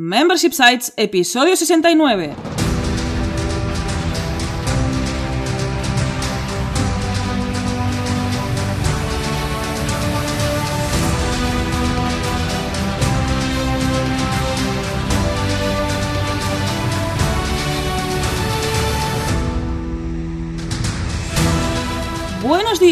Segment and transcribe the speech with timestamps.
[0.00, 2.67] Membership Sites, episodio 69.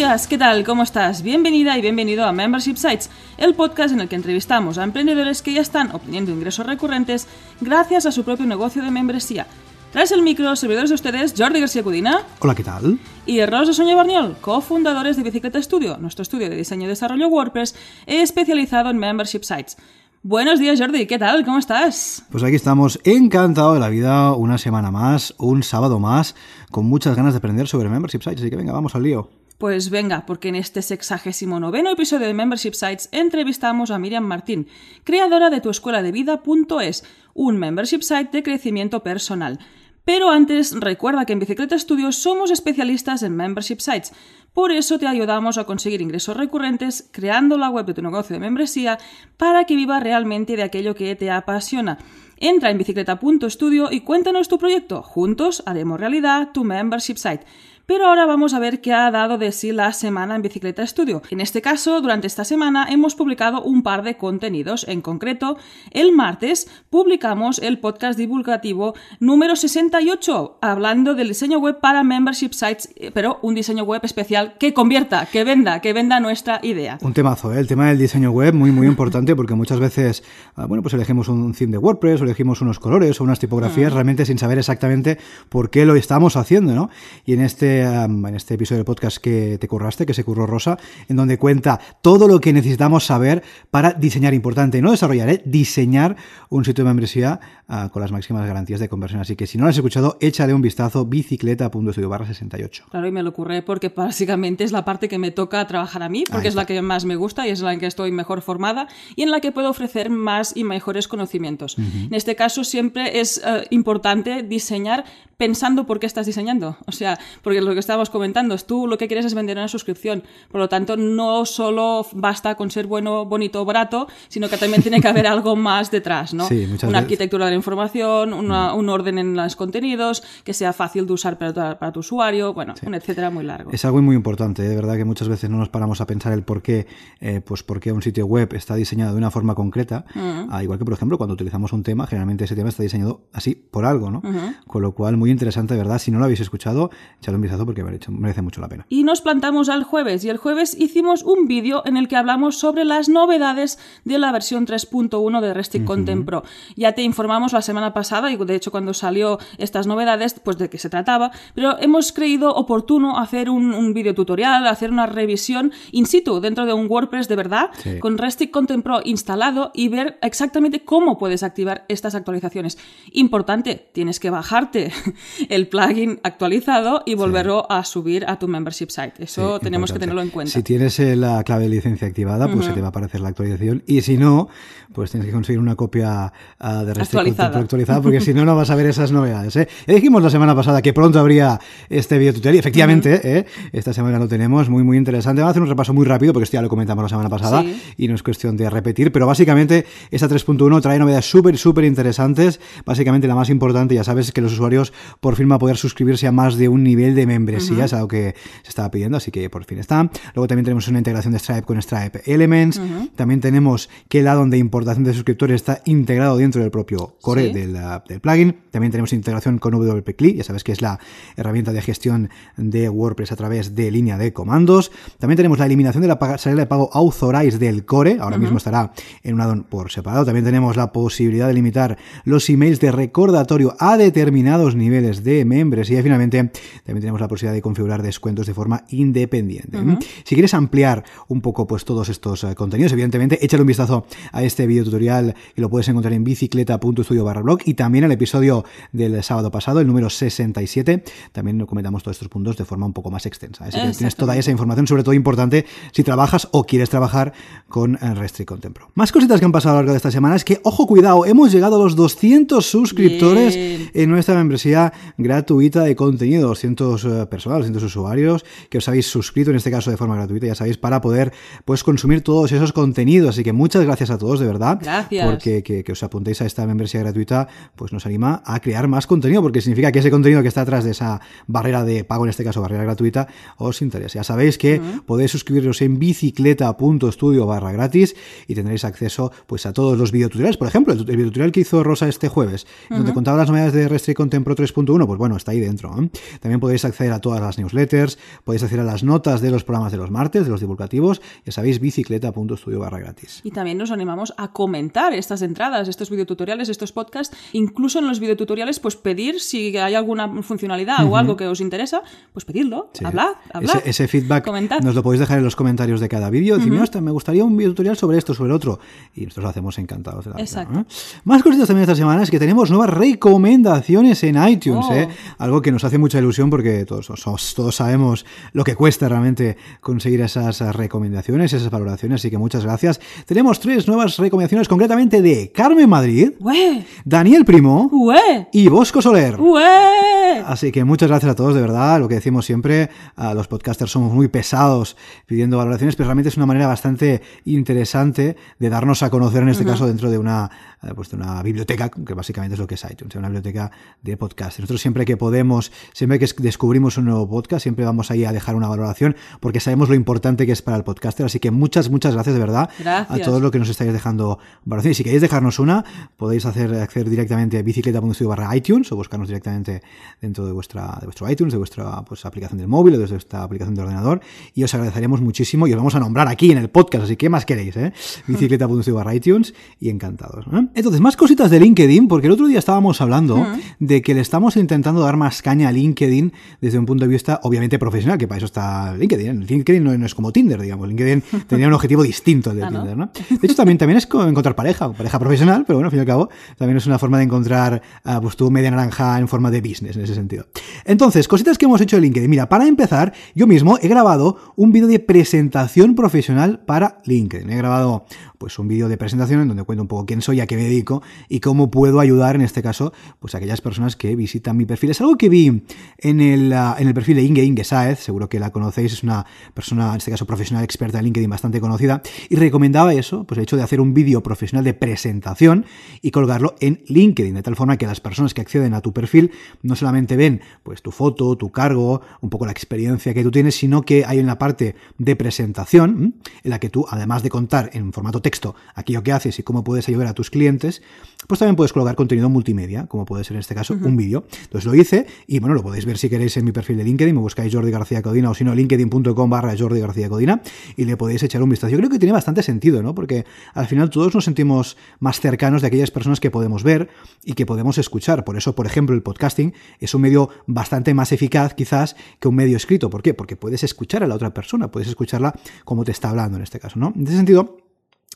[0.06, 0.62] Días, ¿qué tal?
[0.62, 1.22] ¿Cómo estás?
[1.22, 5.52] Bienvenida y bienvenido a Membership Sites, el podcast en el que entrevistamos a emprendedores que
[5.52, 7.26] ya están obteniendo ingresos recurrentes
[7.60, 9.48] gracias a su propio negocio de membresía.
[9.90, 12.22] Tras el micro, servidores de ustedes, Jordi García Cudina.
[12.38, 13.00] Hola, ¿qué tal?
[13.26, 17.74] Y Rosa Soña Barniol, cofundadores de Bicicleta Studio, nuestro estudio de diseño y desarrollo WordPress
[18.06, 19.76] especializado en Membership Sites.
[20.22, 21.44] Buenos días, Jordi, ¿qué tal?
[21.44, 22.22] ¿Cómo estás?
[22.30, 26.36] Pues aquí estamos, encantado de la vida, una semana más, un sábado más,
[26.70, 29.28] con muchas ganas de aprender sobre Membership Sites, así que venga, vamos al lío.
[29.58, 34.68] Pues venga, porque en este sexagésimo noveno episodio de Membership Sites entrevistamos a Miriam Martín,
[35.02, 39.58] creadora de tuescueladevida.es, un membership site de crecimiento personal.
[40.04, 44.12] Pero antes, recuerda que en Bicicleta Studios somos especialistas en membership sites.
[44.52, 48.40] Por eso te ayudamos a conseguir ingresos recurrentes creando la web de tu negocio de
[48.40, 48.98] membresía
[49.38, 51.96] para que viva realmente de aquello que te apasiona.
[52.38, 55.02] Entra en bicicleta.studio y cuéntanos tu proyecto.
[55.02, 57.46] Juntos haremos realidad tu membership site.
[57.86, 61.22] Pero ahora vamos a ver qué ha dado de sí la semana en Bicicleta Studio.
[61.30, 64.84] En este caso, durante esta semana hemos publicado un par de contenidos.
[64.88, 65.56] En concreto,
[65.92, 72.88] el martes publicamos el podcast divulgativo número 68, hablando del diseño web para membership sites,
[72.96, 76.98] eh, pero un diseño web especial que convierta, que venda, que venda nuestra idea.
[77.02, 77.60] Un temazo, ¿eh?
[77.60, 80.24] el tema del diseño web, muy, muy importante, porque muchas veces,
[80.56, 83.92] ah, bueno, pues elegimos un theme de WordPress, o elegimos unos colores o unas tipografías,
[83.92, 85.18] realmente sin saber exactamente
[85.48, 86.90] por qué lo estamos haciendo, ¿no?
[87.24, 90.78] Y en este en este episodio del podcast que te curraste, que se curró Rosa,
[91.08, 95.42] en donde cuenta todo lo que necesitamos saber para diseñar, importante, no desarrollar, ¿eh?
[95.44, 96.16] diseñar
[96.48, 99.20] un sitio de membresía uh, con las máximas garantías de conversión.
[99.20, 102.84] Así que si no lo has escuchado, échale un vistazo bicicleta.studio barra 68.
[102.90, 106.08] Claro, y me lo ocurre porque básicamente es la parte que me toca trabajar a
[106.08, 108.42] mí, porque es la que más me gusta y es la en que estoy mejor
[108.42, 111.78] formada y en la que puedo ofrecer más y mejores conocimientos.
[111.78, 112.06] Uh -huh.
[112.06, 115.04] En este caso siempre es uh, importante diseñar
[115.36, 116.76] pensando por qué estás diseñando.
[116.86, 119.68] O sea, porque lo que estábamos comentando es tú lo que quieres es vender una
[119.68, 120.22] suscripción.
[120.50, 124.82] Por lo tanto, no solo basta con ser bueno, bonito o barato, sino que también
[124.82, 126.46] tiene que haber algo más detrás, ¿no?
[126.46, 126.94] Sí, una veces.
[126.94, 131.38] arquitectura de la información, una, un orden en los contenidos, que sea fácil de usar
[131.38, 132.86] para tu, para tu usuario, bueno, sí.
[132.86, 133.70] un etcétera muy largo.
[133.72, 134.68] Es algo muy importante, ¿eh?
[134.68, 136.86] de verdad que muchas veces no nos paramos a pensar el por qué,
[137.20, 140.48] eh, pues por qué un sitio web está diseñado de una forma concreta, uh -huh.
[140.50, 143.54] ah, igual que por ejemplo cuando utilizamos un tema, generalmente ese tema está diseñado así
[143.54, 144.18] por algo, ¿no?
[144.18, 144.56] Uh -huh.
[144.66, 146.90] Con lo cual muy interesante, de verdad, si no lo habéis escuchado,
[147.20, 148.86] echadle un vistazo porque merece mucho la pena.
[148.88, 152.58] Y nos plantamos al jueves y el jueves hicimos un vídeo en el que hablamos
[152.58, 155.86] sobre las novedades de la versión 3.1 de Restic uh -huh.
[155.86, 156.42] Content Pro.
[156.76, 160.68] Ya te informamos la semana pasada y de hecho cuando salió estas novedades, pues de
[160.68, 165.72] qué se trataba, pero hemos creído oportuno hacer un, un vídeo tutorial, hacer una revisión
[165.92, 167.98] in situ dentro de un WordPress de verdad, sí.
[167.98, 172.78] con Restic Content Pro instalado y ver exactamente cómo puedes activar estas actualizaciones.
[173.12, 174.92] Importante, tienes que bajarte
[175.48, 177.45] el plugin actualizado y volverlo sí.
[177.68, 179.12] A subir a tu membership site.
[179.18, 179.92] Eso sí, tenemos importante.
[179.92, 180.52] que tenerlo en cuenta.
[180.52, 182.66] Si tienes eh, la clave de licencia activada, pues uh -huh.
[182.68, 184.48] se te va a aparecer la actualización y si no,
[184.92, 187.58] pues tienes que conseguir una copia uh, de actualizada.
[187.58, 189.56] actualizada porque si no, no vas a ver esas novedades.
[189.56, 189.68] ¿eh?
[189.86, 193.38] Ya dijimos la semana pasada que pronto habría este video tutorial y efectivamente, uh -huh.
[193.40, 193.46] ¿eh?
[193.72, 195.40] esta semana lo tenemos, muy muy interesante.
[195.42, 197.62] Vamos a hacer un repaso muy rápido porque esto ya lo comentamos la semana pasada
[197.62, 197.80] sí.
[197.96, 202.60] y no es cuestión de repetir, pero básicamente esta 3.1 trae novedades súper, súper interesantes.
[202.84, 205.76] Básicamente la más importante, ya sabes, es que los usuarios por fin van a poder
[205.76, 207.94] suscribirse a más de un nivel de membresía, uh -huh.
[207.94, 210.10] algo que se estaba pidiendo, así que por fin está.
[210.34, 212.78] Luego también tenemos una integración de Stripe con Stripe Elements.
[212.78, 213.10] Uh -huh.
[213.14, 217.48] También tenemos que el addon de importación de suscriptores está integrado dentro del propio core
[217.48, 217.52] ¿Sí?
[217.52, 218.56] del, del, plugin.
[218.70, 220.98] También tenemos integración con WP ya sabes que es la
[221.36, 224.90] herramienta de gestión de WordPress a través de línea de comandos.
[225.18, 228.42] También tenemos la eliminación de la salida de pago Authorize del core, ahora uh -huh.
[228.42, 228.92] mismo estará
[229.22, 230.24] en un addon por separado.
[230.24, 236.00] También tenemos la posibilidad de limitar los emails de recordatorio a determinados niveles de membresía.
[236.00, 236.38] Y finalmente
[236.84, 239.78] también tenemos la posibilidad de configurar descuentos de forma independiente.
[239.78, 240.06] Uh -huh.
[240.24, 244.42] Si quieres ampliar un poco pues todos estos uh, contenidos, evidentemente, échale un vistazo a
[244.42, 248.64] este video tutorial y lo puedes encontrar en bicicleta.studio barra blog y también al episodio
[248.92, 253.10] del sábado pasado, el número 67, también comentamos todos estos puntos de forma un poco
[253.10, 253.64] más extensa.
[253.64, 257.32] Así que tienes toda esa información, sobre todo importante si trabajas o quieres trabajar
[257.68, 258.90] con Restrict Content Pro.
[258.94, 261.26] Más cositas que han pasado a lo largo de esta semana es que, ojo, cuidado,
[261.26, 263.90] hemos llegado a los 200 suscriptores Bien.
[263.94, 269.50] en nuestra membresía gratuita de contenido, 200 eh, personas, 200 usuarios que os habéis suscrito,
[269.50, 271.32] en este caso de forma gratuita, ya sabéis, para poder
[271.64, 273.30] pues consumir todos esos contenidos.
[273.30, 274.78] Así que muchas gracias a todos, de verdad.
[274.80, 275.26] Gracias.
[275.26, 279.06] Porque que, que os apuntéis a esta membresía gratuita, pues nos anima a crear más
[279.06, 282.30] contenido, porque significa que ese contenido que está atrás de esa barrera de pago, en
[282.30, 284.20] este caso barrera gratuita, os interesa.
[284.20, 288.16] Ya sabéis que podéis suscribiros en bicicleta.studio barra gratis
[288.46, 290.56] y tendréis acceso pues a todos los videotutoriales.
[290.56, 293.88] Por ejemplo, el, el videotutorial que hizo Rosa este jueves, donde contaba las novedades de
[293.88, 295.94] Restrict Content Pro 3.1, pues bueno, está ahí dentro.
[296.00, 296.10] ¿eh?
[296.40, 299.92] También podéis acceder a todas las newsletters, podéis acceder a las notas de los programas
[299.92, 303.40] de los martes, de los divulgativos, ya sabéis, bicicleta.studio barra gratis.
[303.44, 308.18] Y también nos animamos a comentar estas entradas, estos videotutoriales, estos podcasts, incluso en los
[308.20, 312.02] videotutoriales, pues pedir si hay alguna funcionalidad o algo que os interesa,
[312.32, 313.04] pues pedirlo, Sí.
[313.04, 313.76] hablad, hablad.
[313.78, 314.80] Ese, ese feedback Comentad.
[314.80, 316.56] nos lo podéis dejar en los comentarios de cada vídeo.
[316.56, 318.78] Decir, "Mira, hostia, me gustaría un videotutorial sobre esto, sobre el otro.
[319.14, 320.80] Y nosotros lo hacemos encantados de la vida, Exacto.
[320.80, 320.84] ¿eh?
[321.24, 324.86] Más cositas también esta semana es que tenemos nuevas recomendaciones en iTunes.
[324.88, 324.94] Oh.
[324.94, 325.08] ¿eh?
[325.38, 327.08] Algo que nos hace mucha ilusión porque todos,
[327.54, 332.20] todos sabemos lo que cuesta realmente conseguir esas recomendaciones, esas valoraciones.
[332.20, 333.00] Así que muchas gracias.
[333.26, 336.84] Tenemos tres nuevas recomendaciones concretamente de Carmen Madrid, ¡Ué!
[337.04, 338.48] Daniel Primo ¡Ué!
[338.52, 339.38] y Bosco Soler.
[339.40, 340.40] ¡Ué!
[340.46, 341.98] Así que muchas gracias a todos, de verdad.
[342.00, 344.96] Lo que decimos siempre, a los podcasters somos muy pesados
[345.26, 349.64] pidiendo valoraciones, pero realmente es una manera bastante interesante de darnos a conocer, en este
[349.64, 350.50] caso, dentro de una,
[350.82, 353.70] eh, pues de una biblioteca, que básicamente es lo que es iTunes, una biblioteca
[354.02, 354.58] de podcast.
[354.60, 356.34] Nosotros siempre que podemos, siempre que es-
[356.76, 360.44] descubrimos un nuevo podcast, siempre vamos ahí a dejar una valoración, porque sabemos lo importante
[360.44, 361.24] que es para el podcaster.
[361.24, 364.98] Así que muchas, muchas gracias, de verdad, a todos los que nos estáis dejando valoraciones.
[364.98, 365.86] Si queréis dejarnos una,
[366.18, 369.82] podéis hacer acceder directamente a bicicleta.studio barra iTunes o buscarnos directamente
[370.20, 373.42] dentro de vuestra de vuestro iTunes, de vuestra pues, aplicación del móvil o desde esta
[373.42, 374.20] aplicación de ordenador.
[374.52, 377.04] Y os agradeceríamos muchísimo y os vamos a nombrar aquí en el podcast.
[377.04, 377.74] Así que, ¿qué más queréis?
[377.78, 377.94] Eh?
[378.26, 380.44] Bicicleta.studio barra iTunes y encantados.
[380.52, 380.68] ¿eh?
[380.74, 383.46] Entonces, más cositas de LinkedIn, porque el otro día estábamos hablando
[383.78, 386.34] de que le estamos intentando dar más caña a LinkedIn
[386.66, 389.46] desde un punto de vista, obviamente, profesional, que para eso está LinkedIn.
[389.46, 390.88] LinkedIn no, no es como Tinder, digamos.
[390.88, 392.68] LinkedIn tenía un objetivo distinto al de Ah.
[392.68, 393.10] Tinder, ¿no?
[393.30, 396.00] De hecho, también, también es co- encontrar pareja, pareja profesional, pero bueno, al fin y
[396.00, 396.28] al cabo,
[396.58, 399.96] también es una forma de encontrar ah, pues tu media naranja en forma de business
[399.96, 400.46] en ese sentido.
[400.84, 402.28] Entonces, cositas que hemos hecho en LinkedIn.
[402.28, 407.50] Mira, para empezar, yo mismo he grabado un vídeo de presentación profesional para LinkedIn.
[407.50, 408.06] He grabado
[408.38, 410.64] pues un vídeo de presentación en donde cuento un poco quién soy, a qué me
[410.64, 414.66] dedico y cómo puedo ayudar en este caso pues a aquellas personas que visitan mi
[414.66, 414.90] perfil.
[414.90, 415.62] Es algo que vi
[415.98, 419.02] en el, ah, en el perfil de Inge Inge Saez, seguro que la conocéis, es
[419.02, 423.38] una persona, en este caso profesional experta en LinkedIn bastante conocida, y recomendaba eso, pues
[423.38, 425.66] el hecho de hacer un vídeo profesional de presentación
[426.02, 429.30] y colgarlo en LinkedIn, de tal forma que las personas que acceden a tu perfil
[429.62, 433.54] no solamente ven pues tu foto, tu cargo, un poco la experiencia que tú tienes,
[433.56, 437.92] sino que hay una parte de presentación en la que tú, además de contar en
[437.92, 440.82] formato texto aquello que haces y cómo puedes ayudar a tus clientes,
[441.28, 444.24] pues también puedes colgar contenido multimedia, como puede ser en este caso un vídeo.
[444.42, 447.14] Entonces lo hice y bueno, lo podéis ver si queréis en mi perfil de LinkedIn,
[447.14, 450.42] me buscáis Jordi García Codina o si no, linkedin.com barra Jordi García Codina
[450.76, 451.70] y le podéis echar un vistazo.
[451.70, 452.96] Yo creo que tiene bastante sentido, ¿no?
[452.96, 453.24] Porque
[453.54, 456.88] al final todos nos sentimos más cercanos de aquellas personas que podemos ver
[457.24, 458.24] y que podemos escuchar.
[458.24, 462.34] Por eso, por ejemplo, el podcasting es un medio bastante más eficaz quizás que un
[462.34, 462.90] medio escrito.
[462.90, 463.14] ¿Por qué?
[463.14, 465.32] Porque puedes escuchar a la otra persona, puedes escucharla
[465.64, 466.92] como te está hablando en este caso, ¿no?
[466.96, 467.65] En ese sentido,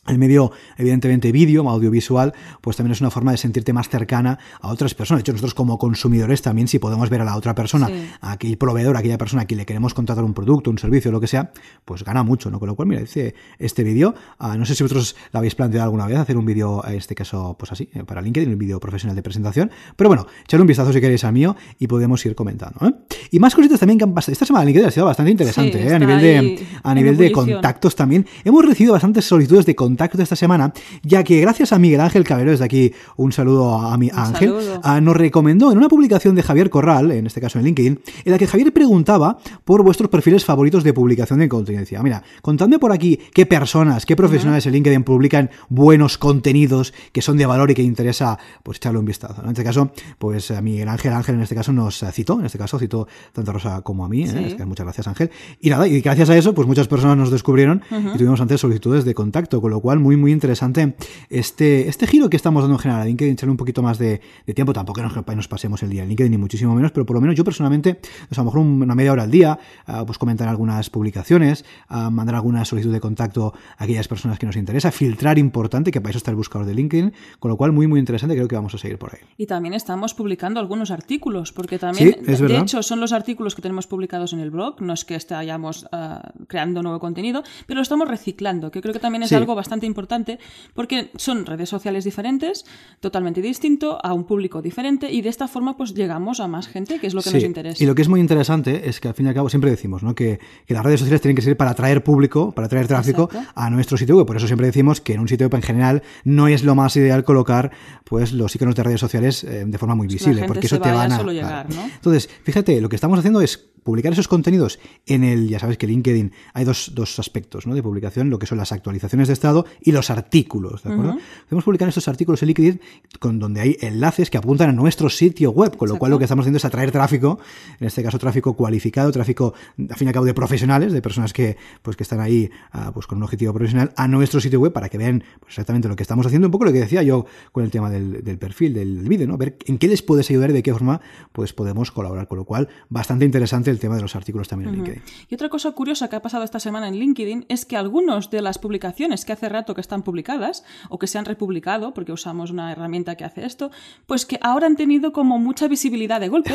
[0.06, 4.68] el medio, evidentemente, vídeo, audiovisual, pues también es una forma de sentirte más cercana a
[4.68, 5.18] otras personas.
[5.18, 8.08] De hecho, nosotros como consumidores también, si podemos ver a la otra persona, Sí.
[8.20, 11.12] a aquel proveedor, a aquella persona a quien le queremos contratar un producto, un servicio,
[11.12, 11.52] lo que sea,
[11.84, 12.58] pues gana mucho, ¿no?
[12.58, 15.84] Con lo cual, mira, dice este vídeo, ah, no sé si vosotros lo habéis planteado
[15.84, 18.80] alguna vez, hacer un vídeo, en este caso, pues así, eh, para LinkedIn, un vídeo
[18.80, 22.34] profesional de presentación, pero bueno, echar un vistazo si queréis al mío y podemos ir
[22.34, 22.94] comentando, ¿eh?
[23.30, 24.32] Y más cositas también que han pasado.
[24.32, 25.94] Esta semana LinkedIn ha sido bastante interesante, Sí, ¿eh?
[25.94, 28.26] A nivel de, a nivel de contactos también.
[28.44, 32.52] Hemos recibido bastantes solicitudes de contacto esta semana, ya que gracias a Miguel Ángel Cabero,
[32.52, 34.54] desde aquí un saludo a mi Un Ángel,
[34.84, 38.32] ah, nos recomendó en una publicación de Javier Corral, en este caso en LinkedIn, en
[38.32, 41.80] la que Javier preguntaba por vuestros perfiles favoritos de publicación de contenido.
[41.80, 47.20] Decía, mira, contadme por aquí qué personas, qué profesionales en LinkedIn publican buenos contenidos que
[47.20, 49.42] son de valor y que interesa pues echarle un vistazo.
[49.42, 49.46] ¿no?
[49.46, 52.58] En este caso, pues a Miguel Ángel Ángel en este caso nos citó, en este
[52.58, 54.28] caso citó tanto a Rosa como a mí, ¿eh?
[54.28, 54.44] Sí.
[54.50, 55.30] Es que muchas gracias Ángel.
[55.60, 59.04] Y nada, y gracias a eso, pues muchas personas nos descubrieron y tuvimos antes solicitudes
[59.04, 60.94] de contacto, con lo cual muy, muy interesante
[61.28, 64.20] este, este giro que estamos dando en general a LinkedIn, echarle un poquito más de,
[64.46, 67.14] de tiempo, tampoco nos, nos pasemos el día en LinkedIn, ni muchísimo menos, pero por
[67.14, 70.04] lo menos yo personalmente, pues a lo mejor un- una media hora al día, ah,
[70.06, 74.56] pues comentar algunas publicaciones, ah, mandar alguna solicitud de contacto a aquellas personas que nos
[74.56, 77.86] interesa, filtrar importante, que para eso está el buscador de LinkedIn, con lo cual muy,
[77.86, 79.20] muy interesante, creo que vamos a seguir por ahí.
[79.36, 82.62] Y también estamos publicando algunos artículos, porque también, Sí, de verdad.
[82.62, 85.82] hecho, son los los artículos que tenemos publicados en el blog, no es que estemos
[85.92, 89.34] uh, creando nuevo contenido, pero lo estamos reciclando, que creo que también es Sí.
[89.34, 90.38] algo bastante importante,
[90.74, 92.64] porque son redes sociales diferentes,
[93.00, 96.98] totalmente distinto, a un público diferente, y de esta forma pues llegamos a más gente,
[96.98, 97.82] que es lo que Sí, nos interesa.
[97.82, 100.02] Y lo que es muy interesante es que al fin y al cabo siempre decimos
[100.02, 100.14] ¿no?
[100.14, 103.52] que, que las redes sociales tienen que ser para atraer público, para atraer tráfico Exacto.
[103.54, 104.26] a nuestro sitio web.
[104.26, 106.96] Por eso siempre decimos que en un sitio web en general no es lo más
[106.96, 107.70] ideal colocar
[108.04, 110.90] pues los iconos de redes sociales eh, de forma muy la visible, porque eso te
[110.90, 111.16] van a.
[111.18, 111.82] solo llegar, ¿no?
[111.82, 115.86] Entonces, fíjate, lo que estamos haciendo es publicar esos contenidos en el, ya sabes que
[115.86, 117.74] LinkedIn hay dos, dos aspectos ¿no?
[117.74, 121.16] de publicación, lo que son las actualizaciones de estado y los artículos, ¿de acuerdo?
[121.48, 122.80] Podemos publicar estos artículos en LinkedIn
[123.18, 126.24] con donde hay enlaces que apuntan a nuestro sitio web, con lo cual lo que
[126.24, 127.38] estamos haciendo es atraer tráfico,
[127.78, 131.32] en este caso tráfico cualificado, tráfico, al fin y al cabo, de profesionales, de personas
[131.32, 134.72] que, pues, que están ahí ah, pues, con un objetivo profesional, a nuestro sitio web
[134.72, 137.26] para que vean pues, exactamente lo que estamos haciendo, un poco lo que decía yo
[137.52, 139.36] con el tema del, del perfil, del, del vídeo, ¿no?
[139.36, 141.00] Ver en qué les puedes ayudar y de qué forma
[141.32, 144.76] pues, podemos colaborar, con lo cual, bastante interesante el tema de los artículos también en
[144.76, 145.02] LinkedIn.
[145.28, 148.42] Y otra cosa curiosa que ha pasado esta semana en LinkedIn es que algunos de
[148.42, 152.50] las publicaciones que hace rato que están publicadas o que se han republicado, porque usamos
[152.50, 153.70] una herramienta que hace esto,
[154.06, 156.54] pues que ahora han tenido como mucha visibilidad de golpe.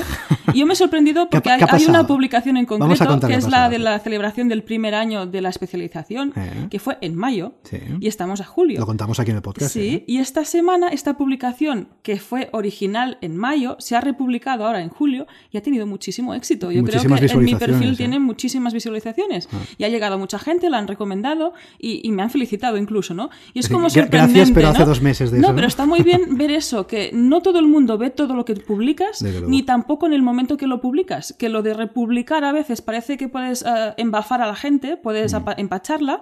[0.53, 2.65] Y yo me he sorprendido ¿Qué ha- porque qué hay, ha hay una publicación en
[2.65, 6.67] concreto que es la de la celebración del primer año de la especialización, Eh.
[6.71, 7.77] que fue en mayo, Sí.
[7.99, 8.79] y estamos a julio.
[8.79, 9.71] Lo contamos aquí en el podcast.
[9.73, 10.03] Sí, ¿eh?
[10.07, 14.89] y esta semana esta publicación, que fue original en mayo, se ha republicado ahora en
[14.89, 16.71] julio y ha tenido muchísimo éxito.
[16.71, 17.97] Yo creo Muchísimas que en mi perfil ¿eh?
[17.97, 22.29] tiene muchísimas visualizaciones y ha llegado mucha gente, la han recomendado y, y me han
[22.29, 23.29] felicitado incluso, ¿no?
[23.53, 24.85] Y es como gra- gracias, sorprendente, pero hace ¿no?
[24.85, 25.55] dos meses de No, eso, ¿no?
[25.55, 28.55] pero está muy bien ver eso, que no todo el mundo ve todo lo que
[28.55, 31.33] publicas, ni tampoco en el momento que lo publicas.
[31.37, 35.33] Que lo de republicar a veces parece que puedes eh, embafar a la gente, puedes
[35.33, 36.21] apa- empacharla,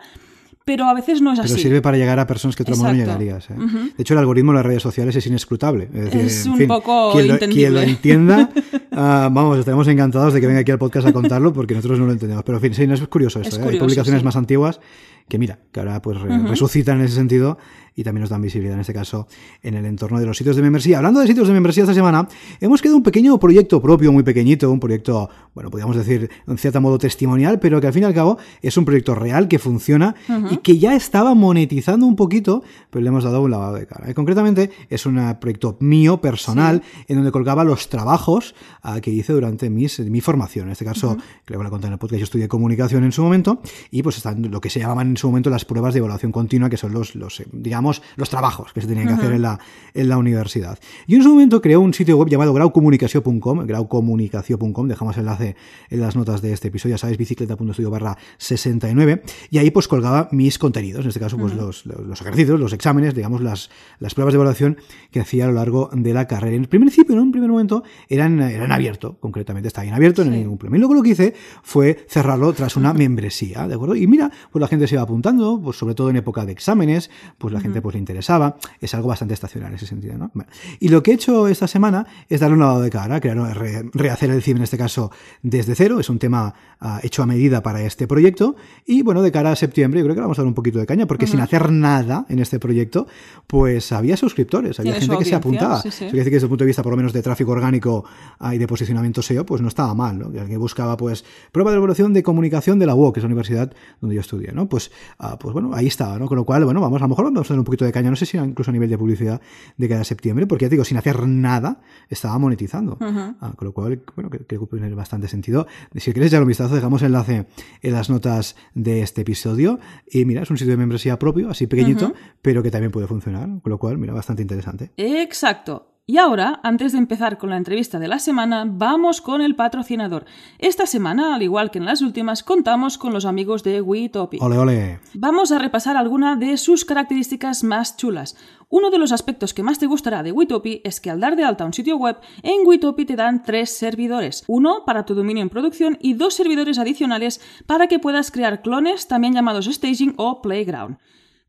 [0.65, 1.41] pero a veces no es Mm.
[1.41, 1.61] Pero así.
[1.63, 3.49] sirve para llegar a personas que otro modo no llegarías.
[3.49, 3.53] ¿eh?
[3.97, 5.89] De hecho, el algoritmo de las redes sociales es inescrutable.
[5.93, 8.49] Es, decir, Es en un fin, poco quien lo, quien lo entienda,
[8.93, 12.05] ah, vamos, estaremos encantados de que venga aquí al podcast a contarlo porque nosotros no
[12.05, 12.45] lo entendemos.
[12.45, 13.57] Pero en fin, sí, no es curioso esto.
[13.57, 13.69] Es ¿eh?
[13.71, 14.25] Hay publicaciones sí.
[14.25, 14.79] más antiguas
[15.27, 17.57] que mira, que ahora pues re- resucitan en ese sentido
[17.95, 19.27] y también nos dan visibilidad en este caso
[19.61, 20.97] en el entorno de los sitios de membresía.
[20.97, 22.27] Hablando de sitios de membresía esta semana,
[22.59, 26.81] hemos creado un pequeño proyecto propio, muy pequeñito, un proyecto, bueno, podríamos decir en cierto
[26.81, 30.15] modo testimonial, pero que al fin y al cabo es un proyecto real que funciona
[30.49, 34.11] y que ya estaba monetizando un poquito, pero le hemos dado un lavado de cara.
[34.15, 39.69] Concretamente es un proyecto mío, personal, en donde colgaba los trabajos ah, que hice durante
[39.69, 40.65] mis, mi formación.
[40.65, 41.15] En este caso,
[41.45, 43.61] creo que lo conté en el podcast, yo estudié comunicación en su momento
[43.91, 46.69] y pues están lo que se llamaban en su momento las pruebas de evaluación continua,
[46.69, 49.59] que son los, los eh, digamos, los trabajos que se tenían que hacer en la,
[49.93, 50.79] en la universidad.
[51.07, 55.55] Yo en su momento creé un sitio web llamado graucomunicación.com, graucomunicación.com, dejamos enlace
[55.89, 60.29] en las notas de este episodio, ya sabes, bicicleta.studio barra 69, y ahí pues colgaba
[60.31, 64.15] mis contenidos, en este caso pues los, los, los ejercicios, los exámenes, digamos, las, las
[64.15, 64.77] pruebas de evaluación
[65.11, 66.55] que hacía a lo largo de la carrera.
[66.55, 70.25] En el primer principio, en un primer momento, eran, eran abierto, concretamente, estaba bien abierto,
[70.25, 70.77] no ningún problema.
[70.77, 73.95] Y luego lo que hice fue cerrarlo tras una membresía, ¿de acuerdo?
[73.95, 77.09] Y mira, pues la gente se iba apuntando, pues sobre todo en época de exámenes,
[77.37, 80.31] pues la gente pues le interesaba, es algo bastante estacional en ese sentido, ¿no?
[80.33, 83.37] Bueno, y lo que he hecho esta semana es darle un lavado de cara, crear,
[83.57, 87.25] re- rehacer el CIM en este caso desde cero, es un tema ah, hecho a
[87.25, 88.55] medida para este proyecto,
[88.85, 90.79] y bueno, de cara a septiembre yo creo que le vamos a dar un poquito
[90.79, 93.07] de caña, porque sin hacer nada en este proyecto,
[93.47, 95.81] pues había suscriptores, había gente que se apuntaba.
[95.81, 96.05] sí, sí.
[96.05, 98.05] Eso quiere decir que desde el punto de vista por lo menos de tráfico orgánico
[98.39, 100.31] ah, y de posicionamiento SEO, pues no estaba mal, ¿no?
[100.31, 103.73] Que buscaba pues prueba de evaluación de comunicación de la UOC, que es la universidad
[104.01, 104.67] donde yo estudié, ¿no?
[104.67, 106.27] Pues, ah, pues bueno, ahí estaba, ¿no?
[106.27, 108.09] Con lo cual, bueno, vamos, a lo mejor vamos a dar un poquito de caña,
[108.09, 109.41] no sé si incluso a nivel de publicidad
[109.77, 112.97] de cada septiembre, porque ya te digo, sin hacer nada, estaba monetizando.
[113.41, 115.67] Ah, con lo cual, bueno, que- creo que tiene bastante sentido.
[115.95, 117.45] Si queréis echar un vistazo, dejamos enlace
[117.81, 119.79] en las notas de este episodio.
[120.11, 123.47] Y mira, es un sitio de membresía propio, así pequeñito, pero que también puede funcionar,
[123.61, 124.91] con lo cual, mira, bastante interesante.
[124.97, 125.92] Exacto.
[126.05, 130.25] Y ahora, antes de empezar con la entrevista de la semana, vamos con el patrocinador.
[130.59, 134.41] Esta semana, al igual que en las últimas, contamos con los amigos de WeTopic.
[134.43, 134.99] Ole, ole.
[135.13, 138.35] Vamos a repasar alguna de sus características más chulas.
[138.67, 141.45] Uno de los aspectos que más te gustará de Witopi es que al dar de
[141.45, 144.43] alta un sitio web, en Witopi te dan tres servidores.
[144.47, 149.07] Uno para tu dominio en producción y dos servidores adicionales para que puedas crear clones,
[149.07, 150.97] también llamados staging o playground.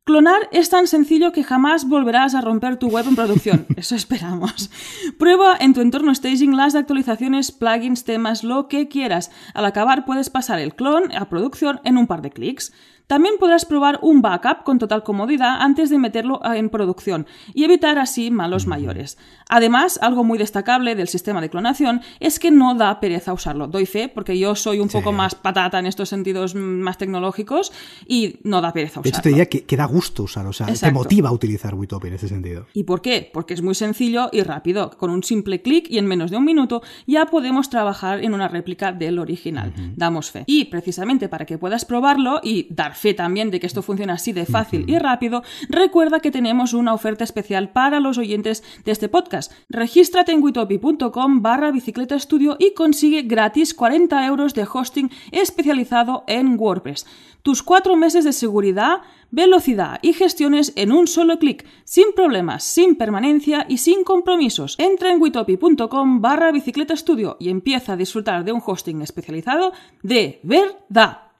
[0.06, 3.66] Clonar es tan sencillo que jamás volverás a romper tu web en producción.
[3.76, 4.70] Eso esperamos.
[5.18, 9.30] Prueba en tu entorno staging las actualizaciones, plugins, temas, lo que quieras.
[9.54, 12.74] Al acabar puedes pasar el clon a producción en un par de clics.
[13.06, 17.98] También podrás probar un backup con total comodidad antes de meterlo en producción y evitar
[17.98, 19.18] así malos mayores.
[19.48, 23.66] Además, algo muy destacable del sistema de clonación es que no da pereza usarlo.
[23.66, 27.72] Doy fe porque yo soy un poco más patata en estos sentidos más tecnológicos
[28.06, 29.04] y no da pereza usarlo.
[29.04, 32.08] De hecho, te diría que, da gusto usarlo, o sea, te motiva a utilizar Witopia
[32.08, 32.66] en ese sentido.
[32.72, 33.28] ¿Y por qué?
[33.32, 34.90] Porque es muy sencillo y rápido.
[34.96, 38.48] Con un simple clic y en menos de un minuto ya podemos trabajar en una
[38.48, 39.72] réplica del original.
[39.96, 40.44] Damos fe.
[40.46, 44.32] Y precisamente para que puedas probarlo y dar fe también de que esto funciona así
[44.32, 49.08] de fácil y rápido, recuerda que tenemos una oferta especial para los oyentes de este
[49.08, 49.52] podcast.
[49.68, 56.58] Regístrate en witopi.com barra bicicleta estudio y consigue gratis 40 euros de hosting especializado en
[56.58, 57.06] WordPress.
[57.42, 62.96] Tus cuatro meses de seguridad, velocidad y gestiones en un solo clic, sin problemas, sin
[62.96, 64.76] permanencia y sin compromisos.
[64.78, 69.72] Entra en witopi.com barra bicicleta estudio y empieza a disfrutar de un hosting especializado
[70.02, 71.33] de verdad.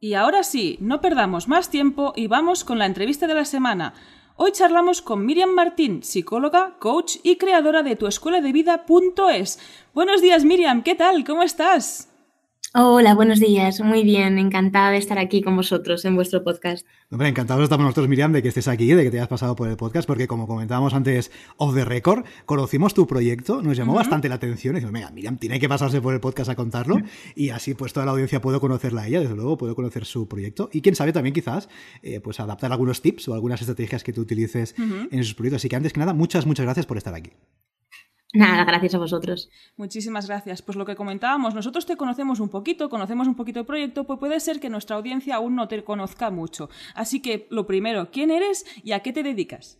[0.00, 3.94] Y ahora sí, no perdamos más tiempo y vamos con la entrevista de la semana.
[4.36, 9.58] Hoy charlamos con Miriam Martín, psicóloga, coach y creadora de tuescueladevida.es.
[9.92, 11.24] Buenos días Miriam, ¿qué tal?
[11.24, 12.08] ¿Cómo estás?
[12.74, 13.80] Hola, buenos días.
[13.80, 16.86] Muy bien, encantada de estar aquí con vosotros en vuestro podcast.
[17.10, 19.68] Hombre, encantados estamos nosotros, Miriam, de que estés aquí, de que te hayas pasado por
[19.68, 24.28] el podcast, porque como comentábamos antes off the record, conocimos tu proyecto, nos llamó bastante
[24.28, 27.00] la atención y dijimos, mira, Miriam tiene que pasarse por el podcast a contarlo
[27.34, 30.28] y así pues toda la audiencia puedo conocerla a ella, desde luego puedo conocer su
[30.28, 31.70] proyecto y quién sabe también quizás
[32.02, 34.74] eh, pues adaptar algunos tips o algunas estrategias que tú utilices
[35.10, 35.62] en sus proyectos.
[35.62, 37.30] Así que antes que nada, muchas, muchas gracias por estar aquí.
[38.34, 39.48] Nada, gracias a vosotros.
[39.76, 40.60] Muchísimas gracias.
[40.60, 44.18] Pues lo que comentábamos, nosotros te conocemos un poquito, conocemos un poquito el proyecto, pues
[44.18, 46.68] puede ser que nuestra audiencia aún no te conozca mucho.
[46.94, 49.78] Así que lo primero, ¿quién eres y a qué te dedicas?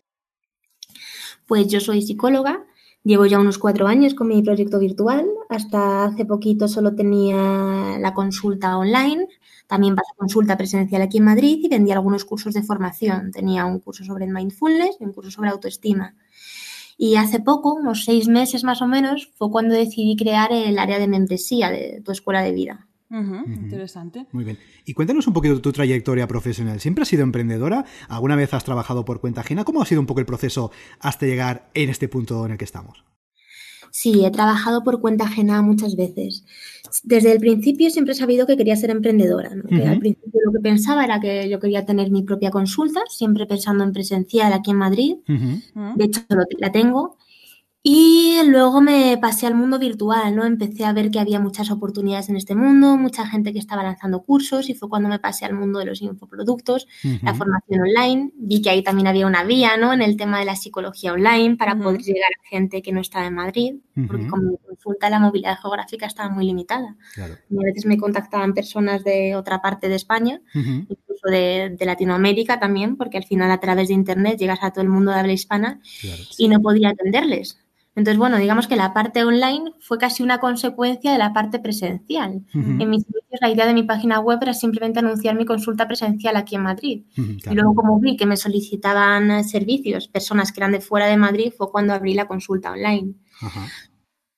[1.45, 2.65] Pues yo soy psicóloga,
[3.03, 5.27] llevo ya unos cuatro años con mi proyecto virtual.
[5.49, 9.27] Hasta hace poquito solo tenía la consulta online,
[9.67, 13.31] también pasé consulta presencial aquí en Madrid y vendía algunos cursos de formación.
[13.31, 16.15] Tenía un curso sobre mindfulness y un curso sobre autoestima.
[17.01, 20.99] Y hace poco, unos seis meses más o menos, fue cuando decidí crear el área
[20.99, 22.89] de membresía de tu escuela de vida.
[23.09, 24.27] Interesante.
[24.33, 24.59] Muy bien.
[24.83, 26.81] Y cuéntanos un poquito tu trayectoria profesional.
[26.81, 27.85] ¿Siempre has sido emprendedora?
[28.09, 29.63] ¿Alguna vez has trabajado por cuenta ajena?
[29.63, 32.65] ¿Cómo ha sido un poco el proceso hasta llegar en este punto en el que
[32.65, 33.05] estamos?
[33.91, 36.43] Sí, he trabajado por cuenta ajena muchas veces.
[37.03, 39.51] Desde el principio siempre he sabido que quería ser emprendedora.
[39.51, 43.83] al principio lo que pensaba era que yo quería tener mi propia consulta, siempre pensando
[43.83, 45.15] en presencial aquí en Madrid.
[45.25, 46.21] De hecho,
[46.59, 47.17] la tengo.
[47.81, 50.43] Y luego me pasé al mundo virtual, ¿no?
[50.43, 54.21] Empecé a ver que había muchas oportunidades en este mundo, mucha gente que estaba lanzando
[54.21, 56.87] cursos y fue cuando me pasé al mundo de los infoproductos,
[57.21, 58.31] la formación online.
[58.35, 59.93] Vi que ahí también había una vía, ¿no?
[59.93, 63.27] En el tema de la psicología online para poder llegar a gente que no estaba
[63.27, 63.75] en Madrid,
[64.07, 66.97] porque como consulta la movilidad geográfica estaba muy limitada.
[67.15, 72.97] Y a veces me contactaban personas de otra parte de España, incluso de, Latinoamérica también,
[72.97, 75.79] porque al final a través de Internet llegas a todo el mundo de habla hispana
[76.37, 77.57] y no podía atenderles.
[77.95, 82.45] Entonces, bueno, digamos que la parte online fue casi una consecuencia de la parte presencial.
[82.53, 86.35] En mis inicios, la idea de mi página web era simplemente anunciar mi consulta presencial
[86.37, 87.03] aquí en Madrid.
[87.15, 91.51] Y luego, como vi que me solicitaban servicios personas que eran de fuera de Madrid,
[91.55, 93.15] fue cuando abrí la consulta online.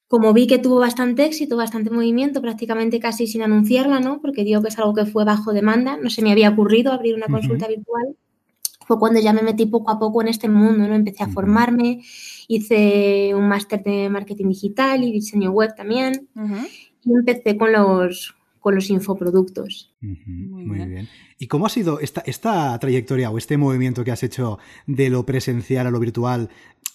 [0.08, 4.22] Como vi que tuvo bastante éxito, bastante movimiento, prácticamente casi sin anunciarla, ¿no?
[4.22, 7.16] Porque digo que es algo que fue bajo demanda, no se me había ocurrido abrir
[7.16, 8.16] una consulta virtual
[8.92, 10.94] fue cuando ya me metí poco a poco en este mundo, ¿no?
[10.94, 12.02] Empecé a formarme,
[12.50, 16.28] hice un máster de marketing digital y diseño web también
[17.02, 19.94] y empecé con los, con los infoproductos.
[20.02, 21.08] Muy, bien.
[21.40, 25.26] ¿Y cómo ha sido esta, esta trayectoria o este movimiento que has hecho de lo
[25.26, 26.50] presencial a lo virtual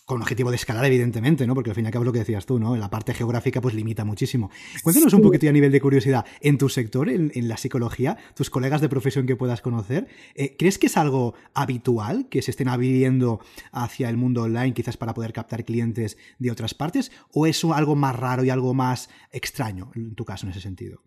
[0.07, 1.55] con objetivo de escalar, evidentemente, ¿no?
[1.55, 2.77] Porque al fin y al cabo es lo que decías tú, ¿no?
[2.77, 4.51] La parte geográfica pues limita muchísimo.
[4.85, 8.81] Cuéntanos un poquito a nivel de curiosidad, en tu sector, en, la psicología, tus colegas
[8.81, 13.41] de profesión que puedas conocer, eh, ¿crees que es algo habitual que se estén abriendo
[13.73, 17.11] hacia el mundo online, quizás para poder captar clientes de otras partes?
[17.33, 21.03] ¿O es algo más raro y algo más extraño, en tu caso, en ese sentido?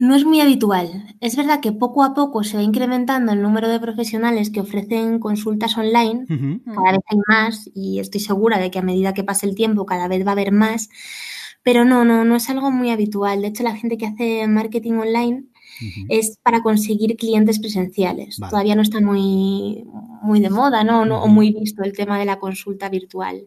[0.00, 1.14] No es muy habitual.
[1.20, 5.18] Es verdad que poco a poco se va incrementando el número de profesionales que ofrecen
[5.18, 6.24] consultas online.
[6.64, 9.84] Cada vez hay más y estoy segura de que a medida que pase el tiempo
[9.84, 10.88] cada vez va a haber más.
[11.62, 13.42] Pero no, no, no es algo muy habitual.
[13.42, 15.44] De hecho, la gente que hace marketing online
[16.08, 18.38] es para conseguir clientes presenciales.
[18.38, 19.84] Todavía no está muy,
[20.22, 21.02] muy de moda, ¿no?
[21.02, 23.42] o muy visto el tema de la consulta virtual.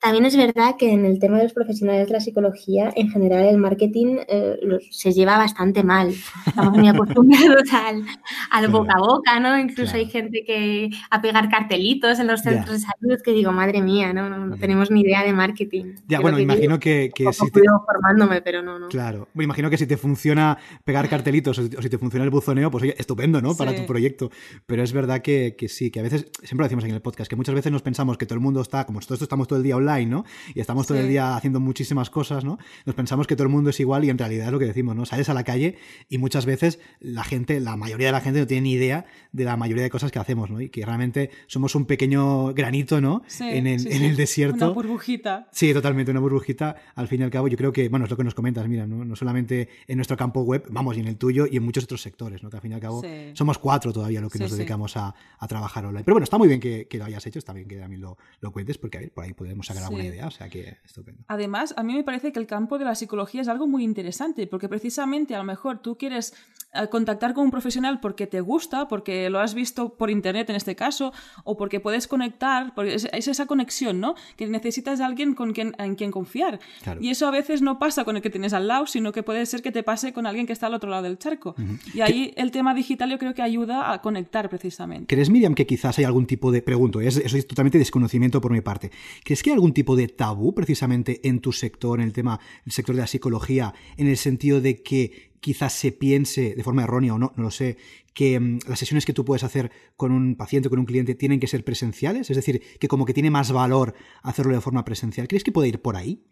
[0.00, 3.46] También es verdad que en el tema de los profesionales de la psicología, en general
[3.46, 4.56] el marketing eh,
[4.92, 6.14] se lleva bastante mal.
[6.46, 7.64] Estamos muy acostumbrados
[8.52, 9.58] al, boca a boca, ¿no?
[9.58, 13.82] Incluso hay gente que a pegar cartelitos en los centros de salud que digo, madre
[13.82, 15.96] mía, no, no, tenemos ni idea de marketing.
[16.06, 17.62] Ya, bueno, imagino que, que si te...
[17.84, 18.88] formándome, pero no, no.
[18.88, 22.70] Claro, me imagino que si te funciona pegar cartelitos o si te funciona el buzoneo,
[22.70, 23.56] pues oye, estupendo, ¿no?
[23.56, 24.30] Para tu proyecto.
[24.64, 27.02] Pero es verdad que, que, sí, que a veces, siempre lo decimos aquí en el
[27.02, 29.58] podcast, que muchas veces nos pensamos que todo el mundo está, como nosotros estamos todo
[29.58, 30.24] el día online, ¿no?
[30.54, 32.58] Y estamos todo el día haciendo muchísimas cosas, ¿no?
[32.86, 34.94] Nos pensamos que todo el mundo es igual y en realidad es lo que decimos,
[34.94, 35.04] ¿no?
[35.06, 35.76] Sales a la calle
[36.08, 39.44] y muchas veces la gente, la mayoría de la gente no tiene ni idea de
[39.44, 40.60] la mayoría de cosas que hacemos, ¿no?
[40.60, 43.22] Y que realmente somos un pequeño granito, ¿no?
[43.40, 44.66] en, el, en el desierto.
[44.66, 45.48] Una burbujita.
[45.52, 46.76] Sí, totalmente, una burbujita.
[46.94, 48.86] Al fin y al cabo, yo creo que, bueno, es lo que nos comentas, mira,
[48.86, 49.04] ¿no?
[49.04, 52.02] No solamente en nuestro campo web, vamos, y en el tuyo y en muchos otros
[52.02, 52.50] sectores, ¿no?
[52.50, 53.02] Que al fin y al cabo
[53.34, 56.04] somos cuatro todavía lo que nos dedicamos a, a, trabajar online.
[56.04, 58.16] Pero bueno, está muy bien que, que, lo hayas hecho, está bien que también lo,
[58.40, 61.22] lo cuentes, porque a ver, por ahí podemos sacar alguna idea, o sea que estupendo.
[61.28, 64.46] Además, a mí me parece que el campo de la psicología es algo muy interesante,
[64.46, 66.34] porque precisamente a lo mejor tú quieres
[66.74, 70.56] eh, contactar con un profesional porque te gusta, porque lo has visto por internet en
[70.56, 71.12] este caso,
[71.44, 74.14] o porque puedes conectar, porque es, esa conexión, ¿no?
[74.36, 76.60] Que necesitas de alguien con quien, en quien confiar.
[77.00, 79.46] Y eso a veces no pasa con el que tienes al lado, sino que puede
[79.46, 81.54] ser que te pase con alguien que está al otro lado del charco.
[81.94, 85.06] Y ahí el tema digital yo creo que ayuda a conectar precisamente.
[85.06, 88.60] ¿Crees, Miriam, que quizás hay algún tipo de, pregunto, eso es totalmente desconocimiento por mi
[88.60, 88.90] parte,
[89.24, 92.72] ¿crees que hay algún tipo de tabú precisamente en tu sector, en el tema, el
[92.72, 97.14] sector de la psicología, en el sentido de que quizás se piense de forma errónea
[97.14, 97.76] o no, no lo sé,
[98.14, 101.40] que mm, las sesiones que tú puedes hacer con un paciente, con un cliente, tienen
[101.40, 105.28] que ser presenciales, es decir, que como que tiene más valor hacerlo de forma presencial.
[105.28, 106.24] ¿Crees que puede ir por ahí?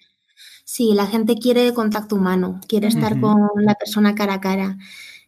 [0.64, 4.78] Sí, la gente quiere contacto humano, quiere estar con la persona cara a cara.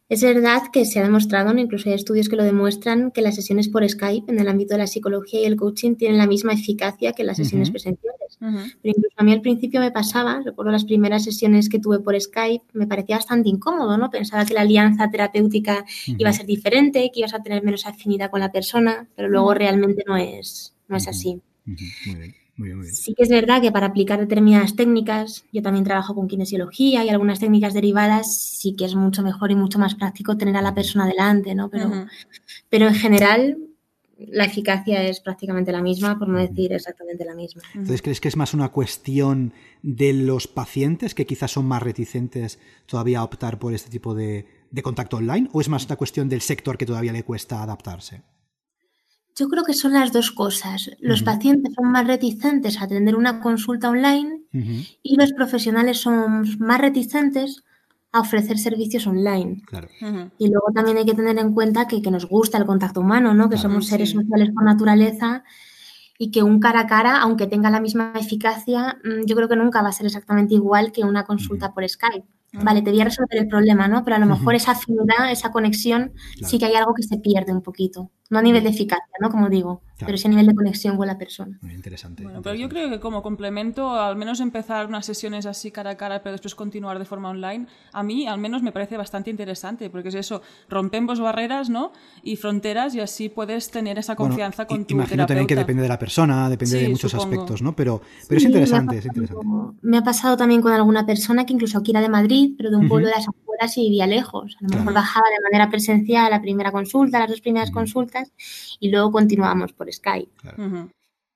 [0.09, 3.69] Es verdad que se ha demostrado, incluso hay estudios que lo demuestran, que las sesiones
[3.69, 7.13] por Skype en el ámbito de la psicología y el coaching tienen la misma eficacia
[7.13, 8.39] que las sesiones presenciales.
[8.41, 12.19] Pero incluso a mí al principio me pasaba, recuerdo las primeras sesiones que tuve por
[12.19, 14.09] Skype, me parecía bastante incómodo, ¿no?
[14.09, 18.31] Pensaba que la alianza terapéutica iba a ser diferente, que ibas a tener menos afinidad
[18.31, 21.43] con la persona, pero luego realmente no es, no es así.
[21.67, 22.48] Muy bien.
[22.93, 27.09] Sí que es verdad que para aplicar determinadas técnicas, yo también trabajo con kinesiología y
[27.09, 30.75] algunas técnicas derivadas, sí que es mucho mejor y mucho más práctico tener a la
[30.75, 31.71] persona delante, ¿no?
[31.71, 32.07] Pero,
[32.69, 33.59] pero en general
[34.19, 37.63] la eficacia es prácticamente la misma, por no decir exactamente la misma.
[37.75, 42.59] Entonces, ¿crees que es más una cuestión de los pacientes que quizás son más reticentes
[42.87, 45.49] todavía a optar por este tipo de, de contacto online?
[45.53, 48.23] ¿O es más una cuestión del sector que todavía le cuesta adaptarse?
[49.39, 50.91] Yo creo que son las dos cosas.
[50.99, 54.43] Los pacientes son más reticentes a atender una consulta online
[55.03, 57.63] y los profesionales son más reticentes
[58.11, 59.63] a ofrecer servicios online.
[60.39, 63.49] Y luego también hay que tener en cuenta que, nos gusta el contacto humano, ¿no?
[63.49, 65.45] que somos seres sociales por naturaleza
[66.19, 69.55] y que un cara a cara, aunque tenga la misma eficacia, mm, yo creo que
[69.55, 72.27] nunca va a ser exactamente igual que una consulta por Skype.
[72.53, 74.05] Vale, te voy a resolver el problema, ¿no?
[74.05, 77.53] Pero a lo mejor esa afinidad, esa conexión, sí que hay algo que se pierde
[77.53, 78.11] un poquito.
[78.31, 79.31] No a nivel de eficacia, ¿no?
[79.31, 81.59] Como digo, pero ese nivel de conexión con la persona.
[81.63, 82.23] Muy interesante.
[82.23, 85.97] Bueno, pero yo creo que como complemento, al menos empezar unas sesiones así cara a
[85.97, 89.91] cara, pero después continuar de forma online, a mí al menos me parece bastante interesante,
[89.91, 91.93] porque es eso, rompemos barreras, ¿no?
[92.23, 95.89] Y fronteras y así puedes tener esa confianza con tu Imagino también que depende de
[95.89, 97.75] la persona, depende de muchos aspectos, ¿no?
[97.75, 99.47] Pero, pero es interesante, me es interesante.
[99.83, 102.77] Me ha pasado también con alguna persona que incluso aquí era de Madrid, pero de
[102.77, 104.57] un pueblo de las afueras y vivía lejos.
[104.61, 108.18] A lo mejor bajaba de manera presencial la primera consulta, las dos primeras consultas
[108.81, 110.31] y luego continuamos por Skype.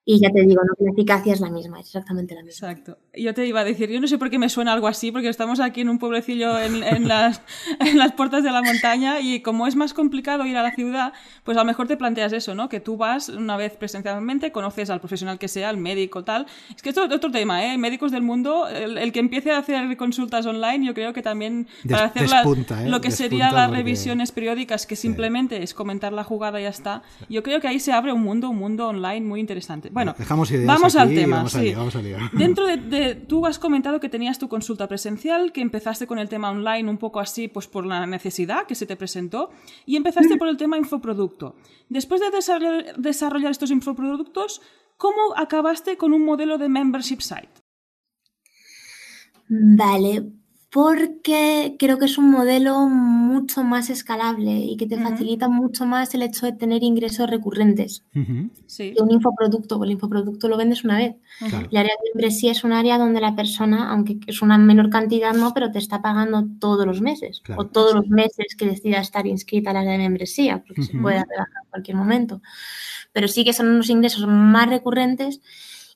[0.05, 2.73] Y ya te digo, no, la eficacia es la misma, es exactamente la misma.
[2.73, 2.99] Exacto.
[3.15, 5.29] Yo te iba a decir, yo no sé por qué me suena algo así, porque
[5.29, 7.43] estamos aquí en un pueblecillo en, en, las,
[7.81, 11.13] en las puertas de la montaña y como es más complicado ir a la ciudad,
[11.45, 12.71] pues a lo mejor te planteas eso, ¿no?
[12.71, 16.47] Que tú vas una vez presencialmente, conoces al profesional que sea, al médico, tal.
[16.75, 17.77] Es que esto es otro tema, ¿eh?
[17.77, 22.05] Médicos del mundo, el, que empiece a hacer consultas online, yo creo que también para
[22.05, 22.89] hacer ¿eh?
[22.89, 27.03] lo que sería las revisiones periódicas, que simplemente es comentar la jugada y ya está,
[27.29, 29.91] yo creo que ahí se abre un mundo, un mundo online muy interesante.
[29.91, 30.15] Bueno,
[30.65, 31.45] vamos al tema.
[32.33, 36.51] Dentro de, tú has comentado que tenías tu consulta presencial, que empezaste con el tema
[36.51, 39.51] online un poco así, pues por la necesidad que se te presentó,
[39.87, 41.57] y empezaste por el tema infoproducto.
[41.89, 44.61] Después de desarrollar, desarrollar estos infoproductos,
[44.97, 47.61] ¿cómo acabaste con un modelo de membership site?
[49.49, 50.33] Vale,
[50.73, 56.15] porque creo que es un modelo mucho más escalable y que te facilita mucho más
[56.15, 58.05] el hecho de tener ingresos recurrentes.
[58.15, 61.17] Que un infoproducto, porque el infoproducto lo vendes una vez.
[61.43, 65.35] El área de membresía es un área donde la persona, aunque es una menor cantidad,
[65.35, 69.27] no, pero te está pagando todos los meses o todos los meses que decida estar
[69.27, 72.41] inscrita al área de membresía, porque se puede rebajar en cualquier momento.
[73.13, 75.43] Pero sí que son unos ingresos más recurrentes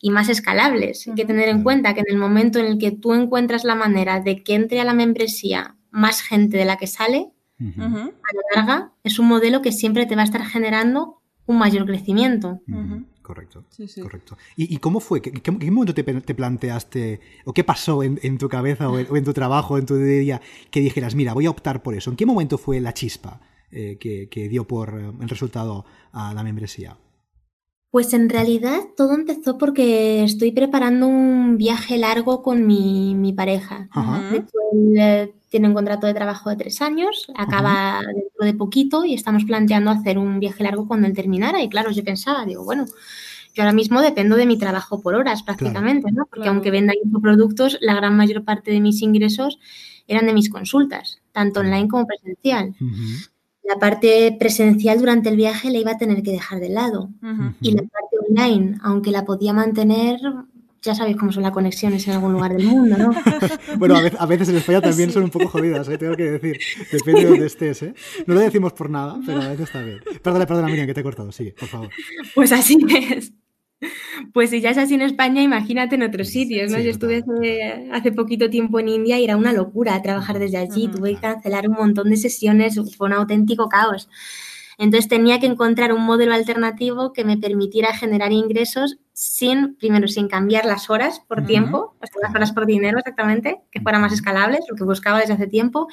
[0.00, 1.06] y más escalables.
[1.08, 3.74] Hay que tener en cuenta que en el momento en el que tú encuentras la
[3.74, 8.12] manera de que entre a la membresía más gente de la que sale, a la
[8.54, 12.60] larga es un modelo que siempre te va a estar generando un mayor crecimiento.
[13.22, 13.64] Correcto,
[14.02, 14.36] correcto.
[14.56, 15.20] ¿Y, cómo fue?
[15.20, 19.78] ¿Qué, qué, momento te, planteaste o qué pasó en, tu cabeza o en, tu trabajo,
[19.78, 22.10] en tu día, que dijeras, mira, voy a optar por eso?
[22.10, 23.40] ¿En qué momento fue la chispa
[23.72, 26.98] eh, que, dio por eh, el resultado a la membresía?
[27.96, 33.88] Pues en realidad todo empezó porque estoy preparando un viaje largo con mi, pareja.
[34.30, 38.52] De hecho, él eh, tiene un contrato de trabajo de tres años, acaba dentro de
[38.52, 41.62] poquito y estamos planteando hacer un viaje largo cuando él terminara.
[41.62, 42.84] Y claro, yo pensaba, digo, bueno,
[43.54, 46.26] yo ahora mismo dependo de mi trabajo por horas prácticamente, ¿no?
[46.26, 49.58] Porque aunque venda productos, la gran mayor parte de mis ingresos
[50.06, 52.74] eran de mis consultas, tanto online como presencial
[53.66, 57.10] la parte presencial durante el viaje la iba a tener que dejar de lado.
[57.60, 60.20] Y la parte online, aunque la podía mantener,
[60.82, 63.10] ya sabéis cómo son las conexiones en algún lugar del mundo, ¿no?
[63.78, 65.98] bueno, a veces, en España también son un poco jodidas, ¿eh?
[65.98, 66.58] tengo que decir.
[66.92, 67.94] Depende de donde estés, ¿eh?
[68.26, 70.00] No lo decimos por nada, pero a veces está bien.
[70.22, 71.32] Perdona, perdona, Miriam, que te he cortado.
[71.32, 71.90] Sigue, por favor.
[72.34, 73.32] Pues así es.
[74.32, 76.78] Pues si ya es así en España, imagínate en otros sitios, ¿no?
[76.78, 77.24] Yo estuve
[77.92, 80.88] hace, poquito tiempo en India y era una locura trabajar desde allí.
[80.88, 84.08] Tuve que cancelar un montón de sesiones, fue un auténtico caos.
[84.78, 90.28] Entonces tenía que encontrar un modelo alternativo que me permitiera generar ingresos sin, primero, sin
[90.28, 94.76] cambiar las horas por tiempo, las horas por dinero exactamente, que fuera más escalable, lo
[94.76, 95.88] que buscaba desde hace tiempo,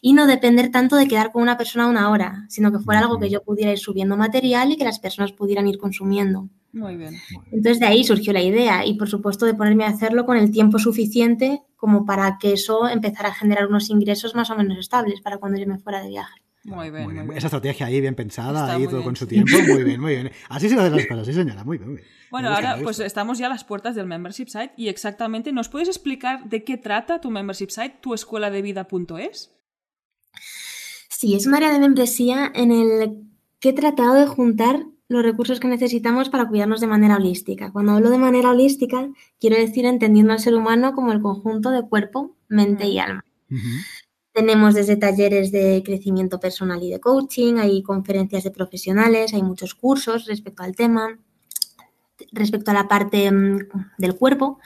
[0.00, 3.20] y no depender tanto de quedar con una persona una hora, sino que fuera algo
[3.20, 6.48] que yo pudiera ir subiendo material y que las personas pudieran ir consumiendo.
[6.72, 7.14] Muy bien.
[7.50, 10.50] Entonces de ahí surgió la idea y por supuesto de ponerme a hacerlo con el
[10.50, 15.20] tiempo suficiente como para que eso empezara a generar unos ingresos más o menos estables
[15.20, 16.42] para cuando yo me fuera de viaje.
[16.64, 19.50] Muy bien, Esa estrategia ahí bien pensada, ahí todo con su tiempo.
[19.68, 20.30] Muy bien, muy bien.
[20.50, 21.64] Así se hacen las cosas, sí señora.
[21.64, 22.08] Muy bien, muy bien.
[22.30, 25.88] Bueno, ahora pues estamos ya a las puertas del membership site y exactamente, ¿nos puedes
[25.88, 29.54] explicar de qué trata tu membership site, tu escuela de vida.es?
[31.08, 33.22] Sí, es un área de membresía en el
[33.60, 37.72] que he tratado de juntar los recursos que necesitamos para cuidarnos de manera holística.
[37.72, 39.08] Cuando hablo de manera holística,
[39.40, 43.24] quiero decir entendiendo al ser humano como el conjunto de cuerpo, mente y alma.
[44.32, 49.74] Tenemos desde talleres de crecimiento personal y de coaching, hay conferencias de profesionales, hay muchos
[49.74, 51.18] cursos respecto al tema.
[52.32, 53.60] Respecto a la parte mm,
[53.96, 54.58] del cuerpo,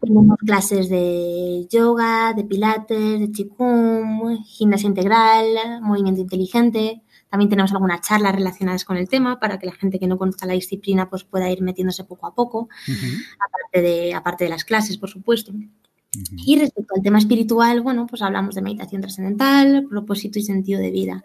[0.00, 8.00] tenemos clases de yoga, de pilates, de qigong, gimnasia integral, movimiento inteligente, también tenemos algunas
[8.00, 11.22] charlas relacionadas con el tema para que la gente que no conozca la disciplina pues
[11.22, 12.68] pueda ir metiéndose poco a poco,
[13.38, 15.52] aparte, de, aparte de las clases, por supuesto.
[16.44, 20.90] Y respecto al tema espiritual, bueno, pues hablamos de meditación trascendental, propósito y sentido de
[20.90, 21.24] vida.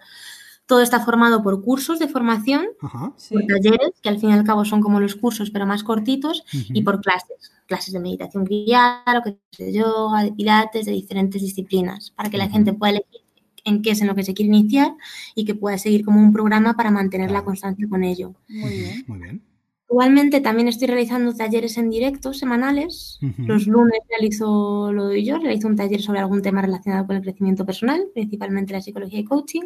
[0.68, 4.63] Todo está formado por cursos de formación, por talleres, que al fin y al cabo
[4.63, 7.52] son como los cursos, pero más cortitos, y por clases.
[7.65, 12.48] Clases de meditación guiada, que de yoga, de pilates, de diferentes disciplinas, para que la
[12.48, 13.25] gente pueda elegir
[13.65, 14.93] en qué es en lo que se quiere iniciar
[15.36, 18.34] y que pueda seguir como un programa para mantener la constancia con ello.
[18.47, 19.04] Muy bien.
[19.08, 19.41] Muy bien.
[19.89, 23.19] Igualmente también estoy realizando talleres en directo semanales.
[23.38, 27.21] Los lunes realizo, lo doy yo, realizo un taller sobre algún tema relacionado con el
[27.21, 29.63] crecimiento personal, principalmente la psicología y coaching.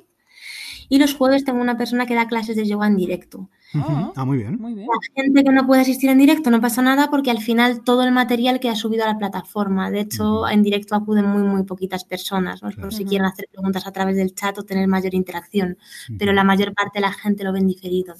[0.89, 3.49] Y los jueves tengo una persona que da clases de yoga en directo.
[3.75, 4.59] Ah, muy bien.
[4.59, 8.03] La gente que no puede asistir en directo no pasa nada porque al final todo
[8.03, 9.91] el material que ha subido a la plataforma.
[9.91, 12.63] De hecho, en directo acuden muy, muy poquitas personas.
[12.63, 12.71] ¿no?
[12.71, 15.77] Por si quieren hacer preguntas a través del chat o tener mayor interacción.
[16.17, 18.15] Pero la mayor parte de la gente lo ven diferido.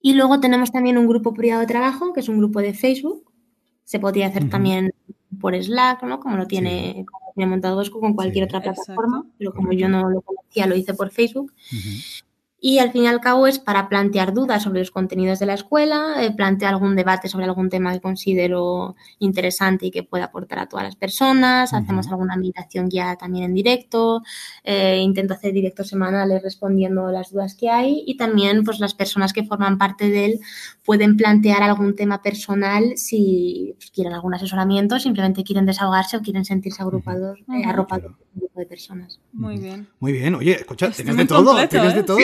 [0.00, 3.30] Y luego tenemos también un grupo privado de trabajo, que es un grupo de Facebook.
[3.84, 4.92] Se podría hacer también
[5.40, 6.20] por Slack, ¿no?
[6.20, 7.04] Como lo tiene,
[7.36, 11.52] montado con cualquier otra plataforma, pero como yo no lo conocía, lo hice por Facebook
[12.60, 15.54] y al fin y al cabo es para plantear dudas sobre los contenidos de la
[15.54, 20.60] escuela, eh, plantear algún debate sobre algún tema que considero interesante y que pueda aportar
[20.60, 24.22] a todas las personas, hacemos alguna meditación guiada también en directo,
[24.64, 29.32] eh, intento hacer directos semanales respondiendo las dudas que hay y también pues las personas
[29.32, 30.40] que forman parte de él
[30.84, 36.82] pueden plantear algún tema personal si quieren algún asesoramiento, simplemente quieren desahogarse o quieren sentirse
[36.82, 39.20] agrupados, eh, arropados por un grupo de personas.
[39.32, 39.88] Muy bien.
[40.00, 42.18] Muy bien, oye, escucha, tienes de todo, tienes de todo,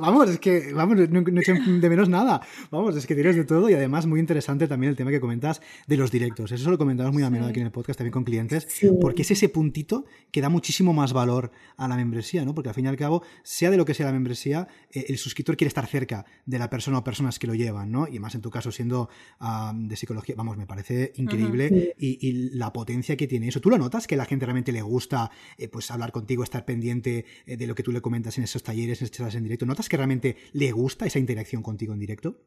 [0.00, 2.40] vamos, es que, vamos, no, no de menos nada.
[2.70, 5.60] Vamos, es que tienes de todo y además muy interesante también el tema que comentas
[5.86, 6.52] de los directos.
[6.52, 8.68] Eso lo comentamos muy a menudo aquí en el podcast también con clientes,
[9.00, 12.54] porque es ese puntito que da muchísimo más valor a la membresía, ¿no?
[12.54, 15.18] Porque al fin y al cabo, sea de lo que sea la membresía, eh, el
[15.18, 18.06] suscriptor quiere estar cerca de la persona o personas que lo llevan, ¿no?
[18.08, 19.08] Y más en tu caso siendo
[19.74, 23.60] de psicología, vamos, me parece increíble y, la potencia que tiene eso.
[23.60, 27.24] ¿Tú lo notas que la gente realmente le gusta eh, pues hablar contigo, estar pendiente
[27.46, 29.57] eh, de lo que tú le comentas en esos talleres, en esas en directo?
[29.66, 32.40] ¿Notas que realmente le gusta esa interacción contigo en directo?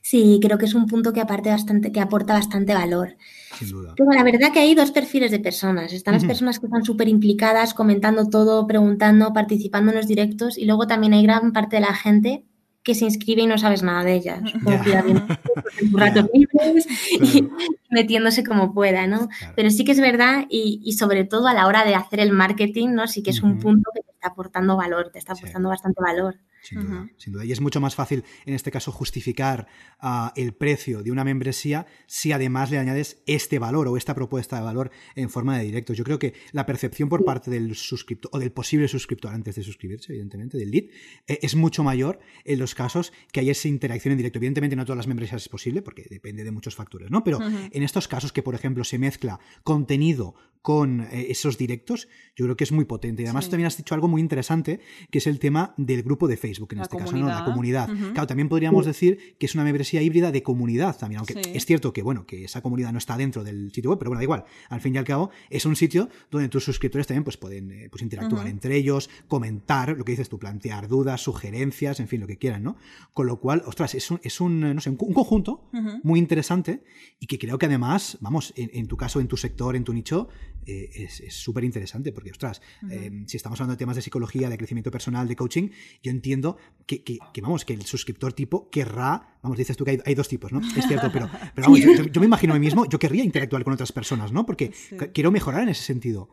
[0.00, 3.16] Sí, creo que es un punto que, aparte bastante, que aporta bastante valor.
[3.58, 3.94] Sin duda.
[3.96, 5.92] Pero la verdad que hay dos perfiles de personas.
[5.92, 10.58] Están las personas que están súper implicadas, comentando todo, preguntando, participando en los directos.
[10.58, 12.44] Y luego también hay gran parte de la gente
[12.82, 14.42] que se inscribe y no sabes nada de ellas.
[14.86, 17.48] Irá viendo en sus ratos libres y
[17.90, 19.28] metiéndose como pueda, ¿no?
[19.28, 19.52] Claro.
[19.54, 22.32] Pero sí que es verdad y, y sobre todo a la hora de hacer el
[22.32, 23.06] marketing, ¿no?
[23.06, 25.40] Sí que es un punto que está aportando valor, te está Sí.
[25.42, 26.36] aportando bastante valor.
[26.62, 27.44] Sin duda, sin duda.
[27.44, 29.66] Y es mucho más fácil, en este caso, justificar
[29.98, 34.56] ah, el precio de una membresía si además le añades este valor o esta propuesta
[34.58, 35.92] de valor en forma de directo.
[35.92, 39.64] Yo creo que la percepción por parte del suscriptor o del posible suscriptor antes de
[39.64, 40.84] suscribirse, evidentemente, del lead,
[41.26, 44.38] eh, es mucho mayor en los casos que hay esa interacción en directo.
[44.38, 47.24] Evidentemente, no todas las membresías es posible porque depende de muchos factores, ¿no?
[47.24, 52.06] Pero en estos casos que, por ejemplo, se mezcla contenido con eh, esos directos,
[52.36, 53.22] yo creo que es muy potente.
[53.22, 53.50] Y además, Sí.
[53.50, 54.78] también has dicho algo muy interesante,
[55.10, 57.26] que es el tema del grupo de Facebook, en La este caso, ¿no?
[57.26, 57.88] La comunidad.
[58.12, 61.50] Claro, también podríamos decir que es una membresía híbrida de comunidad también, aunque Sí.
[61.54, 64.20] es cierto que, bueno, que esa comunidad no está dentro del sitio web, pero bueno,
[64.20, 64.44] da igual.
[64.68, 67.88] Al fin y al cabo, es un sitio donde tus suscriptores también pues, pueden eh,
[67.90, 72.26] pues, interactuar entre ellos, comentar, lo que dices tú, plantear dudas, sugerencias, en fin, lo
[72.26, 72.76] que quieran, ¿no?
[73.14, 75.64] Con lo cual, ostras, es un, es un, no sé, un, un conjunto
[76.02, 76.82] muy interesante
[77.18, 79.92] y que creo que además, vamos, en, en tu caso, en tu sector, en tu
[79.92, 80.28] nicho,
[80.66, 84.58] eh, es súper interesante porque, ostras, eh, si estamos hablando de temas de psicología, de
[84.58, 85.68] crecimiento personal, de coaching,
[86.02, 89.92] yo entiendo que, que- que, vamos, que el suscriptor tipo querrá, vamos, dices tú que
[89.92, 90.60] hay, hay dos tipos, ¿no?
[90.76, 93.64] Es cierto, pero, pero vamos, yo, yo me imagino a mí mismo, yo querría interactuar
[93.64, 94.44] con otras personas, ¿no?
[94.44, 94.96] Porque Sí.
[95.14, 96.28] quiero mejorar en ese sentido.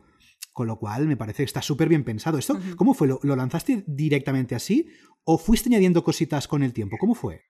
[0.52, 2.36] Con lo cual, me parece que está súper bien pensado.
[2.36, 3.06] ¿Esto cómo fue?
[3.06, 4.88] ¿Lo, lo lanzaste directamente así
[5.24, 6.96] o fuiste añadiendo cositas con el tiempo?
[6.98, 7.42] ¿Cómo fue?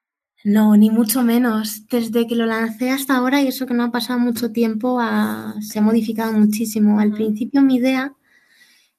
[0.44, 1.86] No, ni mucho menos.
[1.88, 5.54] Desde que lo lancé hasta ahora, y eso que no ha pasado mucho tiempo, ha-
[5.62, 7.00] se ha modificado muchísimo.
[7.00, 8.12] Al principio mi idea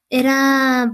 [0.10, 0.92] era,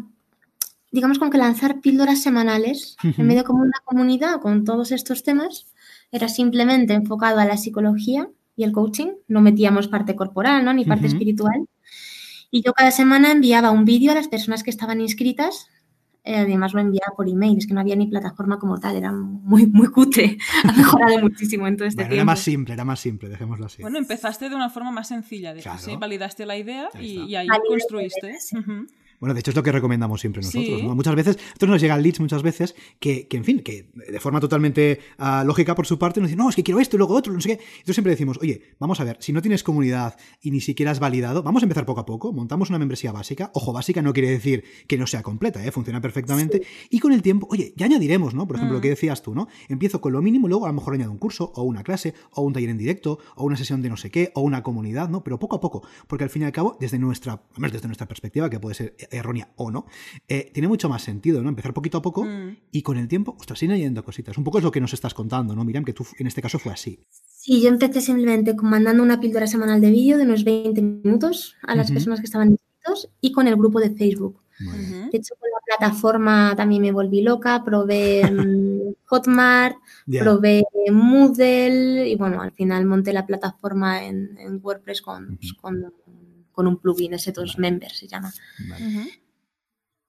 [0.91, 5.67] digamos, como que lanzar píldoras semanales en medio como una comunidad con todos estos temas.
[6.11, 9.09] Era simplemente enfocado a la psicología y el coaching.
[9.27, 10.73] No metíamos parte corporal, ¿no?
[10.73, 11.13] Ni parte Ujú.
[11.15, 11.67] espiritual.
[12.49, 15.67] Y yo cada semana enviaba un vídeo a las personas que estaban inscritas.
[16.23, 19.11] Eh, además lo enviaba por email, es que no había ni plataforma como tal, era
[19.13, 20.37] muy, muy cutre.
[20.65, 22.31] Ha mejorado muchísimo en todo este Bueno, era tiempo.
[22.31, 23.81] más simple, era más simple, dejémoslo así.
[23.81, 25.79] Bueno, empezaste de una forma más sencilla, de Claro.
[25.79, 28.27] sí, validaste la idea y, y ahí Validé construiste.
[28.27, 28.57] idea, sí.
[29.19, 30.79] Bueno, de hecho es lo que recomendamos siempre nosotros.
[30.79, 30.85] Sí.
[30.85, 30.95] ¿no?
[30.95, 34.39] Muchas veces, nosotros nos llegan leads muchas veces que, que, en fin, que de forma
[34.39, 37.15] totalmente ah, lógica por su parte nos dicen, no, es que quiero esto y luego
[37.15, 37.63] otro, no sé qué.
[37.63, 40.99] Entonces siempre decimos, oye, vamos a ver, si no tienes comunidad y ni siquiera has
[40.99, 43.51] validado, vamos a empezar poco a poco, montamos una membresía básica.
[43.53, 45.71] Ojo, básica no quiere decir que no sea completa, ¿eh?
[45.71, 46.61] funciona perfectamente.
[46.89, 48.47] Y con el tiempo, oye, ya añadiremos, ¿no?
[48.47, 49.47] Por ejemplo, lo que decías tú, ¿no?
[49.67, 52.41] Empiezo con lo mínimo, luego a lo mejor añado un curso o una clase o
[52.43, 55.23] un taller en directo o una sesión de no sé qué o una comunidad, ¿no?
[55.23, 58.49] Pero poco a poco, porque al fin y al cabo, desde nuestra, desde nuestra perspectiva,
[58.49, 59.85] que puede ser errónea o no,
[60.27, 61.49] eh, tiene mucho más sentido, ¿no?
[61.49, 62.57] Empezar poquito a poco Mm.
[62.71, 64.37] y con el tiempo, ostras, ir añadiendo cositas.
[64.37, 65.63] Un poco es lo que nos estás contando, ¿no?
[65.65, 66.99] Miriam, que tú en este caso fue así.
[67.09, 71.75] Sí, yo empecé simplemente mandando una píldora semanal de vídeo de unos 20 minutos a
[71.75, 74.41] las personas que estaban inscritos y con el grupo de Facebook.
[74.59, 75.09] Ujú.
[75.11, 79.77] De hecho, con la plataforma también me volví loca, probé mm, Hotmart,
[80.19, 85.93] probé Moodle y bueno, al final monté la plataforma en, en WordPress con, pues, con,
[86.57, 88.33] con un plugin, ese dos members se llama.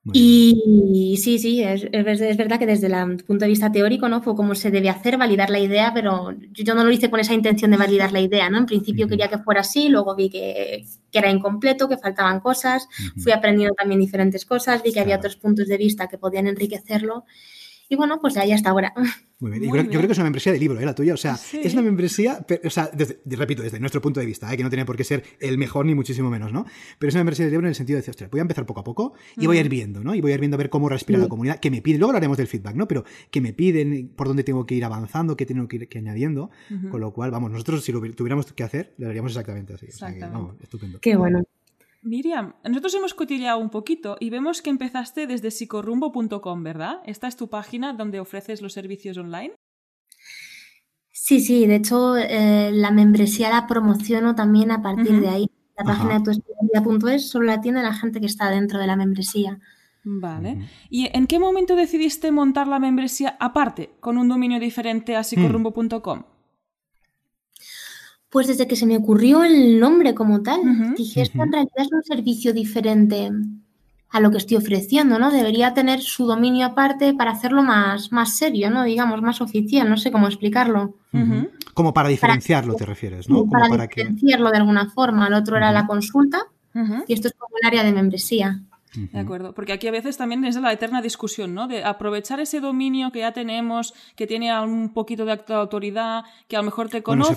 [0.04, 0.18] Vale.
[0.18, 4.08] Y sí, sí, es, es ver- es verdad que desde el punto de vista teórico,
[4.08, 4.22] ¿no?
[4.22, 7.20] Fue como se debe hacer, validar la idea, pero yo, yo no lo hice con
[7.20, 8.56] esa intención de validar la idea, ¿no?
[8.58, 12.88] En principio quería que fuera así, luego vi que, que era incompleto, que faltaban cosas,
[13.18, 17.26] fui aprendiendo también diferentes cosas, vi que había otros puntos de vista que podían enriquecerlo.
[17.88, 18.92] Y bueno, pues ahí hasta ahora.
[19.40, 19.62] Muy bien.
[19.62, 20.84] Yo Muy creo, yo creo que es una membresía de libro, ¿eh?
[20.84, 21.14] La tuya.
[21.14, 21.60] O sea, Sí.
[21.62, 24.56] es una membresía, pe- o sea, desde- de- repito, desde nuestro punto de vista, ¿eh?
[24.56, 26.66] que no tiene por qué ser el mejor ni muchísimo menos, ¿no?
[26.98, 28.66] Pero es una membresía de libro en el sentido de decir, ostras, voy a empezar
[28.66, 30.14] poco a poco y voy a ir viendo, ¿no?
[30.14, 31.30] Y voy a ir viendo a ver cómo respira la Sí.
[31.30, 32.88] comunidad, que me pide, luego hablaremos del feedback, ¿no?
[32.88, 35.98] Pero que me piden, por dónde tengo que ir avanzando, qué tengo que ir que
[35.98, 36.50] añadiendo,
[36.90, 39.86] con lo cual, vamos, nosotros si lo tuviéramos que hacer, lo haríamos exactamente así.
[39.86, 40.46] O sea que, Exactamente.
[40.48, 41.00] vamos, estupendo.
[41.00, 41.42] Qué bueno.
[42.02, 47.00] Miriam, nosotros hemos cotilleado un poquito y vemos que empezaste desde psicorrumbo.com, ¿verdad?
[47.04, 49.54] Esta es tu página donde ofreces los servicios online.
[51.10, 55.50] Sí, sí, de hecho, eh, la membresía la promociono también a partir de ahí.
[55.76, 55.92] La Ajá.
[55.92, 59.58] página de tuespiralidad.es solo la tiene la gente que está dentro de la membresía.
[60.04, 60.68] Vale.
[60.88, 66.22] ¿Y en qué momento decidiste montar la membresía aparte, con un dominio diferente a psicorrumbo.com?
[68.30, 70.94] Pues desde que se me ocurrió el nombre como tal, Ujú.
[70.96, 73.30] dije, esto en realidad es un servicio diferente
[74.10, 75.30] a lo que estoy ofreciendo, ¿no?
[75.30, 78.84] Debería tener su dominio aparte para hacerlo más, más serio, ¿no?
[78.84, 80.94] Digamos, más oficial, no sé cómo explicarlo.
[81.74, 83.40] Como para diferenciarlo, te refieres, ¿no?
[83.40, 84.00] Como para, para que...
[84.00, 85.26] diferenciarlo de alguna forma.
[85.26, 86.42] El otro era la consulta
[87.06, 88.60] y esto es como el área de membresía.
[88.94, 91.68] De acuerdo, porque aquí a veces también es la eterna discusión, ¿no?
[91.68, 96.60] De aprovechar ese dominio que ya tenemos, que tiene un poquito de autoridad, que a
[96.60, 97.36] lo mejor te conoce,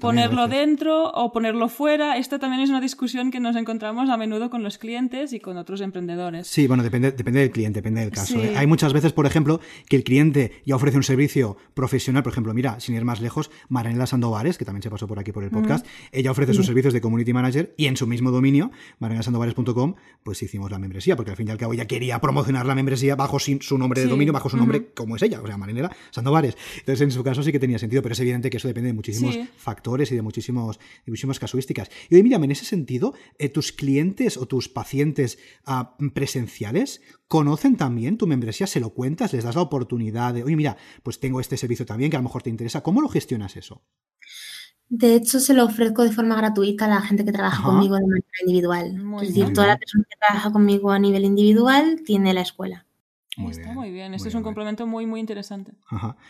[0.00, 2.16] ponerlo dentro o ponerlo fuera.
[2.16, 5.56] Esta también es una discusión que nos encontramos a menudo con los clientes y con
[5.56, 6.46] otros emprendedores.
[6.46, 8.38] Sí, bueno, depende, depende del cliente, depende del caso.
[8.38, 8.54] ¿eh?
[8.56, 12.54] Hay muchas veces, por ejemplo, que el cliente ya ofrece un servicio profesional, por ejemplo,
[12.54, 15.50] mira, sin ir más lejos, Maranela Sandovares, que también se pasó por aquí por el
[15.50, 20.42] podcast, ella ofrece sus servicios de community manager y en su mismo dominio, maranelasandovares.com, pues
[20.42, 23.38] hicimos la membresía, porque al fin y al cabo ella quería promocionar la membresía bajo
[23.38, 26.56] su nombre de dominio, bajo su nombre como es ella, o sea, Marinera Sandovares.
[26.78, 28.94] Entonces, en su caso sí que tenía sentido, pero es evidente que eso depende de
[28.94, 31.90] muchísimos factores y de, muchísimos, de muchísimas casuísticas.
[32.08, 37.76] Y hoy, mira, en ese sentido, eh, tus clientes o tus pacientes ah, presenciales conocen
[37.76, 41.40] también tu membresía, se lo cuentas, les das la oportunidad de, oye, mira, pues tengo
[41.40, 42.82] este servicio también que a lo mejor te interesa.
[42.82, 43.82] ¿Cómo lo gestionas eso?
[44.90, 48.06] De hecho, se lo ofrezco de forma gratuita a la gente que trabaja conmigo de
[48.06, 49.04] manera individual.
[49.22, 52.86] es decir, toda la persona que trabaja conmigo a nivel individual tiene la escuela.
[53.50, 55.72] está muy bien, esto es un complemento muy, muy interesante.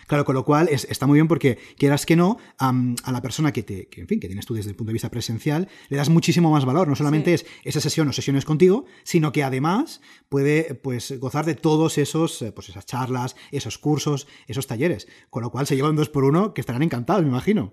[0.09, 3.63] Claro, con lo cual está muy bien porque quieras que no, a la persona que,
[3.63, 6.51] te, en fin, que tienes tú desde el punto de vista presencial, le das muchísimo
[6.51, 6.89] más valor.
[6.89, 11.55] No solamente es esa sesión o sesiones contigo, sino que además puede pues, gozar de
[11.55, 15.07] todos esos, eh, pues, esas charlas, esos cursos, esos talleres.
[15.31, 17.73] Con lo cual se llevan dos por uno que estarán encantados, me imagino.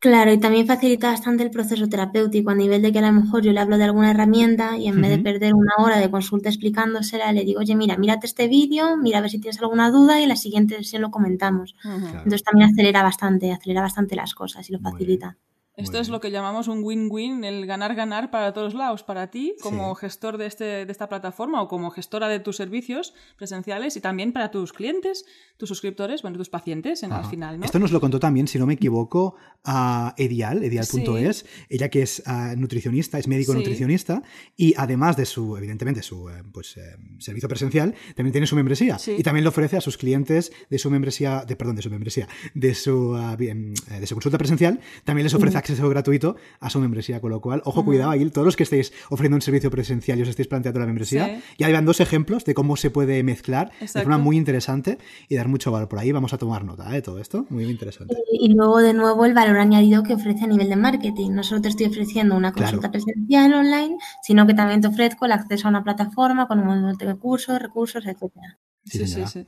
[0.00, 3.42] Claro, y también facilita bastante el proceso terapéutico a nivel de que a lo mejor
[3.42, 6.48] yo le hablo de alguna herramienta y en vez de perder una hora de consulta
[6.48, 10.18] explicándosela, le digo, oye, mira, mírate este vídeo, mira a ver si tienes alguna duda
[10.18, 11.76] y en la siguiente sesión lo comentamos.
[12.24, 15.36] Entonces también acelera bastante, acelera bastante las cosas y lo facilita.
[15.80, 19.94] Esto es lo que llamamos un win-win, el ganar-ganar para todos lados, para ti como
[19.94, 24.32] gestor de, este, de esta plataforma o como gestora de tus servicios presenciales y también
[24.32, 25.24] para tus clientes,
[25.56, 27.58] tus suscriptores, bueno, tus pacientes en, al final.
[27.58, 27.64] ¿no?
[27.64, 32.22] Esto nos lo contó también, si no me equivoco, a Edial, edial.es, ella que es
[32.26, 34.22] ah, nutricionista, es médico nutricionista
[34.56, 38.98] y además de su, evidentemente, su eh, pues, eh, servicio presencial, también tiene su membresía
[39.06, 42.28] y también le ofrece a sus clientes de su membresía, de, perdón, de su membresía,
[42.54, 46.80] de su, ah, eh, de su consulta presencial, también les ofrece acceso gratuito a su
[46.80, 50.18] membresía, con lo cual, ojo, cuidado ahí, todos los que estéis ofreciendo un servicio presencial
[50.18, 53.70] y os estéis planteando la membresía, ya llevan dos ejemplos de cómo se puede mezclar
[53.80, 54.98] de forma muy interesante
[55.28, 55.88] y dar mucho valor.
[55.88, 58.16] Por ahí vamos a tomar nota de todo esto, muy interesante.
[58.32, 61.30] Y, luego, de nuevo, el valor añadido que ofrece a nivel de marketing.
[61.32, 65.32] No solo te estoy ofreciendo una consulta presencial online, sino que también te ofrezco el
[65.32, 68.58] acceso a una plataforma con un montón de cursos, recursos, etcétera.
[68.84, 69.46] Sí, sí, sí.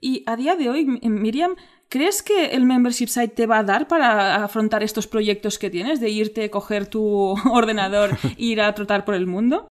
[0.00, 1.54] Y a día de hoy, Miriam,
[1.88, 6.00] ¿crees que el membership site te va a dar para afrontar estos proyectos que tienes
[6.00, 9.68] de irte, coger tu ordenador e ir a trotar por el mundo?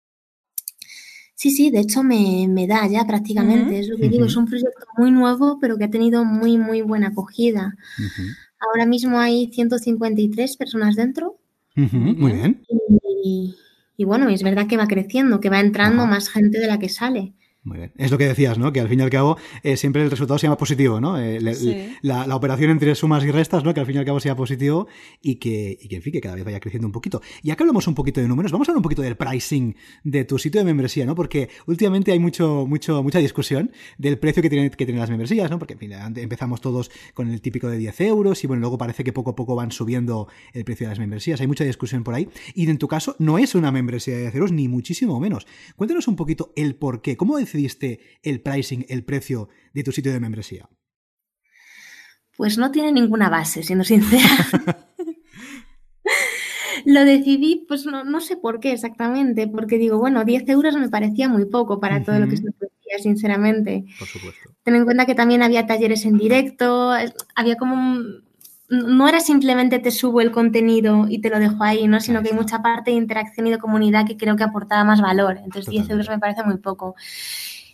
[1.34, 3.80] Sí, sí, de hecho me, da ya prácticamente.
[3.80, 6.82] Es lo que digo, es un proyecto muy nuevo, pero que ha tenido muy, muy
[6.82, 7.74] buena acogida.
[8.60, 11.38] Ahora mismo hay 153 personas dentro.
[11.74, 12.62] Muy bien.
[13.24, 16.88] Y, bueno, es verdad que va creciendo, que va entrando más gente de la que
[16.88, 17.32] sale.
[17.64, 17.92] Muy bien.
[17.96, 18.72] Es lo que decías, ¿no?
[18.72, 21.16] Que al fin y al cabo eh, siempre el resultado sea positivo, ¿no?
[21.20, 21.38] Eh,
[22.02, 23.72] la, operación entre sumas y restas, ¿no?
[23.72, 24.88] Que al fin y al cabo sea positivo
[25.20, 27.22] y que, y que, en fin, que cada vez vaya creciendo un poquito.
[27.44, 30.24] Ya que hablamos un poquito de números, vamos a hablar un poquito del pricing de
[30.24, 31.14] tu sitio de membresía, ¿no?
[31.14, 35.48] Porque últimamente hay mucho, mucho, mucha discusión del precio que tienen, que tienen las membresías,
[35.48, 35.60] ¿no?
[35.60, 39.04] Porque en fin, empezamos todos con el típico de 10 euros y bueno, luego parece
[39.04, 41.40] que poco a poco van subiendo el precio de las membresías.
[41.40, 42.28] Hay mucha discusión por ahí.
[42.56, 45.46] Y en tu caso, no es una membresía de 10 euros, ni muchísimo menos.
[45.76, 47.16] Cuéntanos un poquito el por qué.
[47.16, 50.68] ¿Cómo decidiste el pricing, el precio de tu sitio de membresía?
[52.36, 54.26] Pues no tiene ninguna base, siendo sincera.
[56.84, 61.28] Lo decidí, pues no, sé por qué exactamente, porque digo, bueno, 10 euros me parecía
[61.28, 63.84] muy poco para todo lo que se ofrecía, sinceramente.
[63.98, 64.50] Por supuesto.
[64.64, 66.92] Ten en cuenta que también había talleres en directo,
[67.36, 68.00] había como
[68.72, 72.00] no era simplemente te subo el contenido y te lo dejo ahí, ¿no?
[72.00, 75.02] Sino que hay mucha parte de interacción y de comunidad que creo que aportaba más
[75.02, 75.38] valor.
[75.44, 76.94] Entonces 10 euros me parece muy poco.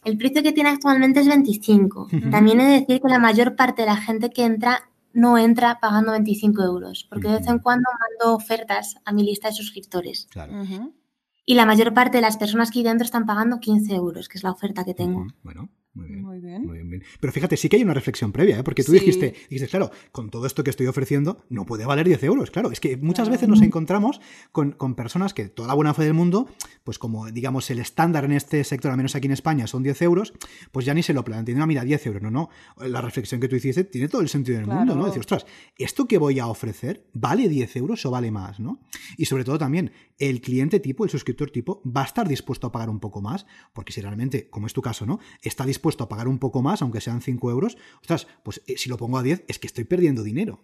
[0.05, 2.09] El precio que tiene actualmente es 25.
[2.33, 5.79] También he de decir que la mayor parte de la gente que entra no entra
[5.81, 10.29] pagando 25 euros, porque de vez en cuando mando ofertas a mi lista de suscriptores.
[11.45, 14.37] Y la mayor parte de las personas que hay dentro están pagando 15 euros, que
[14.37, 15.27] es la oferta que tengo.
[15.43, 15.69] Bueno,
[16.07, 16.67] muy bien.
[16.67, 17.03] Muy bien.
[17.21, 18.63] Pero fíjate, sí que hay una reflexión previa, ¿eh?
[18.63, 22.23] porque tú dijiste, dijiste, claro, con todo esto que estoy ofreciendo, no puede valer 10
[22.25, 22.51] euros.
[22.51, 24.21] Claro, es que muchas veces nos encontramos
[24.53, 26.49] con, personas que toda la buena fe del mundo,
[26.85, 30.03] pues como digamos el estándar en este sector, al menos aquí en España, son 10
[30.03, 30.33] euros,
[30.73, 31.59] pues ya ni se lo plantean.
[31.59, 32.23] No, mira, 10 euros.
[32.23, 32.49] No, no.
[32.87, 35.07] La reflexión que tú hiciste tiene todo el sentido del mundo, ¿no?
[35.07, 35.47] Decir, ostras,
[35.77, 38.81] ¿esto que voy a ofrecer vale 10 euros o vale más, ¿no?
[39.17, 42.73] Y sobre todo también, el cliente tipo, el suscriptor tipo, va a estar dispuesto a
[42.73, 45.21] pagar un poco más, porque si realmente, como es tu caso, ¿no?
[45.43, 48.77] Está dispuesto dispuesto a pagar un poco más, aunque sean 5 euros, ostras, pues eh,
[48.77, 50.61] si lo pongo a 10 es que estoy perdiendo dinero.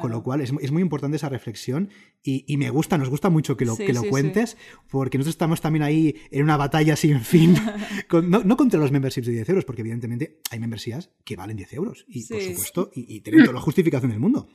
[0.00, 1.88] Con lo cual es, muy importante esa reflexión
[2.22, 4.58] y, me gusta, nos gusta mucho que lo, que lo cuentes,
[4.90, 7.54] porque nosotros estamos también ahí en una batalla sin fin,
[8.24, 12.04] no, contra los memberships de 10 euros, porque evidentemente hay membresías que valen 10 euros,
[12.06, 14.48] y por supuesto, y, y tienen toda la justificación del mundo,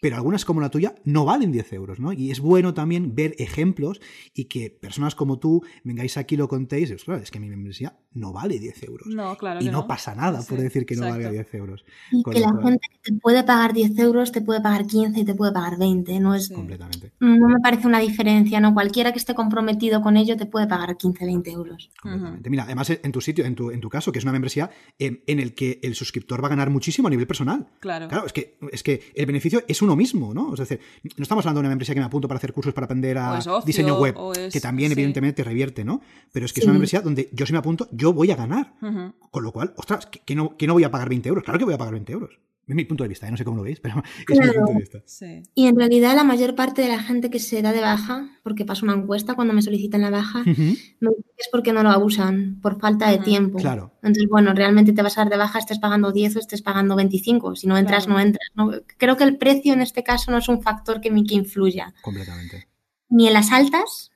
[0.00, 2.12] pero algunas como la tuya no valen 10 euros, ¿no?
[2.12, 4.00] Y es bueno también ver ejemplos
[4.34, 7.96] y que personas como tú vengáis aquí y lo contéis, es, es que mi membresía
[8.12, 9.06] no vale 10 euros.
[9.06, 9.49] No, claro.
[9.60, 11.84] Y no, pasa nada por decir que no valga 10 euros.
[12.10, 15.24] Y que la gente que te puede pagar 10 euros te puede pagar 15 y
[15.24, 16.20] te puede pagar 20.
[16.20, 16.48] No es.
[16.48, 17.12] Completamente.
[17.20, 18.74] No me parece una diferencia, ¿no?
[18.74, 21.90] Cualquiera que esté comprometido con ello te puede pagar 15, 20 euros.
[22.00, 22.50] Completamente.
[22.50, 25.20] Mira, además en tu sitio, en tu, en tu caso, que es una membresía en,
[25.26, 27.66] el que el suscriptor va a ganar muchísimo a nivel personal.
[27.80, 28.08] Claro.
[28.08, 30.52] Claro, es que, es que el beneficio es uno mismo, ¿no?
[30.52, 30.80] Es decir,
[31.16, 33.40] no estamos hablando de una membresía que me apunto para hacer cursos para aprender a
[33.64, 34.14] diseño web,
[34.52, 36.00] que también, evidentemente, te revierte, ¿no?
[36.32, 38.74] Pero es que es una membresía donde yo si me apunto, yo voy a ganar.
[39.40, 41.44] Con lo cual, ostras, que, no, que no voy a pagar 20 euros.
[41.44, 42.38] Claro que voy a pagar 20 euros.
[42.68, 43.30] Es mi punto de vista, ¿eh?
[43.30, 45.02] no sé cómo lo veis, pero es mi punto de vista.
[45.54, 48.66] Y en realidad la mayor parte de la gente que se da de baja, porque
[48.66, 53.10] pasa una encuesta cuando me solicitan la baja, es porque no lo abusan, por falta
[53.10, 53.56] de tiempo.
[53.56, 53.94] Claro.
[54.02, 56.96] Entonces, bueno, realmente te vas a dar de baja, estés pagando 10 o estés pagando
[56.96, 57.56] 25.
[57.56, 58.46] Si no entras, no entras.
[58.98, 61.94] Creo que el precio en este caso no es un factor que, que influya.
[62.02, 62.68] Completamente.
[63.08, 64.09] Ni en las altas,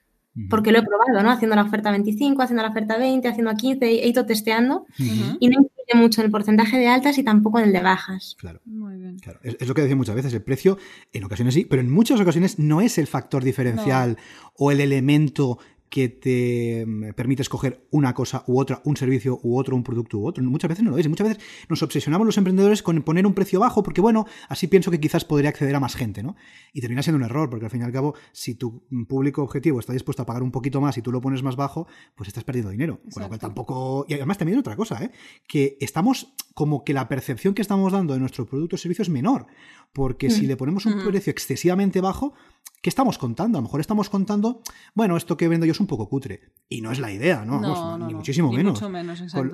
[0.51, 1.31] porque lo he probado, ¿no?
[1.31, 5.49] Haciendo la oferta 25, haciendo la oferta 20, haciendo a 15, he ido testeando y
[5.49, 8.37] no influye mucho en el porcentaje de altas y tampoco en el de bajas.
[8.39, 8.61] Claro.
[8.65, 9.19] Muy bien.
[9.19, 9.39] Claro.
[9.43, 10.79] Es, lo que decía muchas veces, el precio
[11.13, 14.19] en ocasiones sí, pero en muchas ocasiones no es el factor diferencial
[14.57, 15.59] o el elemento
[15.95, 20.19] que te mm, permite escoger una cosa u otra, un servicio u otro, un producto
[20.19, 20.43] u otro.
[20.43, 21.09] Muchas veces no lo es.
[21.09, 24.91] Muchas veces nos obsesionamos los emprendedores con poner un precio bajo porque, bueno, así pienso
[24.91, 26.35] que quizás podría acceder a más gente, ¿no?
[26.73, 29.79] Y termina siendo un error porque al fin y al cabo, si tu público objetivo
[29.79, 31.87] está dispuesto a pagar un poquito más y tú lo pones más bajo,
[32.17, 33.01] pues estás perdiendo dinero.
[33.13, 34.05] Con lo cual tampoco...
[34.09, 35.13] Y además también otra cosa, ¿eh?
[35.47, 39.11] Que estamos como que la percepción que estamos dando de nuestro producto o servicio es
[39.11, 39.47] menor.
[39.93, 40.49] Porque si mm.
[40.49, 42.35] le ponemos un precio excesivamente bajo,
[42.85, 43.57] ¿qué estamos contando?
[43.57, 44.61] A lo mejor estamos contando,
[44.93, 46.43] bueno, esto que vendo yo es un poco cutre.
[46.69, 47.97] Y no es la idea, ¿no?
[47.97, 48.79] ni muchísimo menos.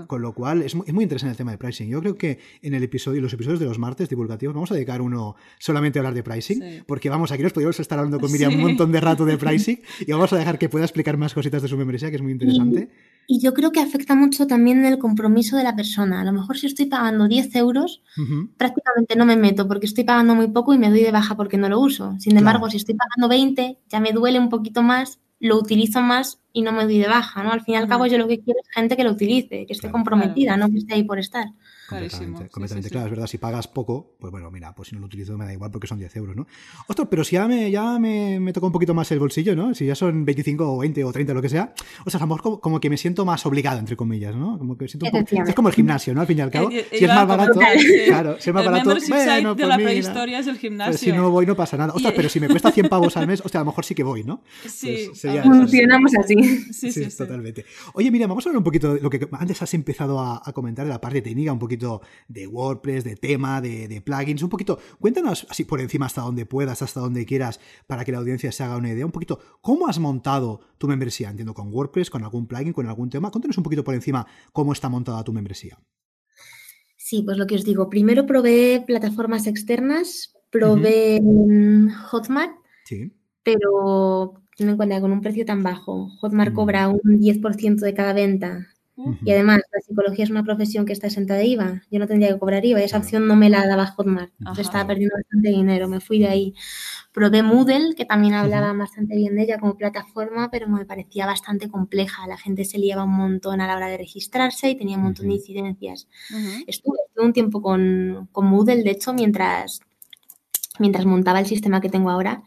[0.08, 1.88] con, lo cual, es muy, interesante el tema de pricing.
[1.88, 5.00] Yo creo que en el episodio, los episodios de los martes divulgativos, vamos a dedicar
[5.00, 8.52] uno solamente a hablar de pricing, porque vamos, aquí nos podríamos estar hablando con Miriam
[8.52, 11.62] un montón de rato de pricing y vamos a dejar que pueda explicar más cositas
[11.62, 12.88] de su membresía, que es muy interesante.
[13.32, 16.20] Y yo creo que afecta mucho también el compromiso de la persona.
[16.20, 18.02] A lo mejor si estoy pagando 10 euros,
[18.56, 21.56] prácticamente no me meto porque estoy pagando muy poco y me doy de baja porque
[21.56, 22.16] no lo uso.
[22.18, 26.40] Sin embargo, si estoy pagando 20, ya me duele un poquito más, lo utilizo más
[26.52, 27.52] y no me doy de baja, ¿no?
[27.52, 29.74] Al fin y al cabo yo lo que quiero es gente que lo utilice, que
[29.74, 31.46] esté comprometida, no que esté ahí por estar.
[31.90, 33.26] Completamente, completamente claro, es verdad.
[33.26, 35.86] Si pagas poco, pues bueno, mira, pues si no lo utilizo me da igual porque
[35.86, 36.46] son 10 euros, ¿no?
[36.86, 39.74] Ostras, pero si ya me, ya me, me toca un poquito más el bolsillo, ¿no?
[39.74, 41.74] Si ya son 25 o 20 o 30, lo que sea,
[42.04, 44.58] o sea, a lo mejor como, que me siento más obligado, entre comillas, ¿no?
[44.58, 46.20] Como que siento un poco, es como el gimnasio, ¿no?
[46.20, 47.60] Al fin y al cabo, si es más barato,
[48.06, 50.98] claro, si es más barato, bueno, pues de la prehistoria es el gimnasio.
[50.98, 51.92] si no voy no pasa nada.
[51.92, 54.02] Ostras, pero si me cuesta 100 pavos al mes, hostia, a lo mejor sí que
[54.02, 54.42] voy, ¿no?
[54.70, 56.36] Sí, pues funcionamos así.
[56.72, 57.64] Sí, sí, totalmente.
[57.94, 60.52] Oye, mira, vamos a hablar un poquito de lo que antes has empezado a, a
[60.52, 61.79] comentar de la parte técnica, un poquito
[62.28, 66.82] de WordPress, de tema, de, plugins, un poquito, cuéntanos así por encima hasta donde puedas,
[66.82, 69.98] hasta donde quieras, para que la audiencia se haga una idea, un poquito, ¿cómo has
[69.98, 71.30] montado tu membresía?
[71.30, 73.30] Entiendo, con WordPress, con algún plugin, con algún tema.
[73.30, 75.78] Cuéntanos un poquito por encima cómo está montada tu membresía.
[76.96, 81.20] Sí, pues lo que os digo, primero probé plataformas externas, probé
[82.10, 82.52] Hotmart,
[82.84, 83.12] sí.
[83.42, 86.54] pero ten en cuenta que con un precio tan bajo, Hotmart mm.
[86.54, 88.68] cobra un 10% de cada venta
[89.24, 91.82] y además, la psicología es una profesión que está exenta de IVA.
[91.90, 94.32] Yo no tendría que cobrar IVA esa opción no me la daba Hotmart.
[94.38, 95.88] Entonces estaba perdiendo bastante dinero.
[95.88, 96.54] Me fui de ahí.
[97.12, 101.68] Probé Moodle, que también hablaba bastante bien de ella como plataforma, pero me parecía bastante
[101.68, 102.26] compleja.
[102.26, 105.28] La gente se liaba un montón a la hora de registrarse y tenía un montón
[105.28, 106.08] de incidencias.
[106.66, 109.80] Estuve, un tiempo con, con Moodle, de hecho, mientras
[110.80, 112.42] mientras montaba el sistema que tengo ahora.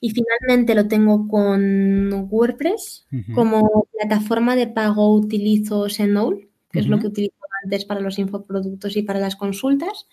[0.00, 3.06] Y finalmente lo tengo con WordPress.
[3.34, 8.96] Como plataforma de pago utilizo Sendowl, que es lo que utilizo antes para los infoproductos
[8.96, 10.06] y para las consultas.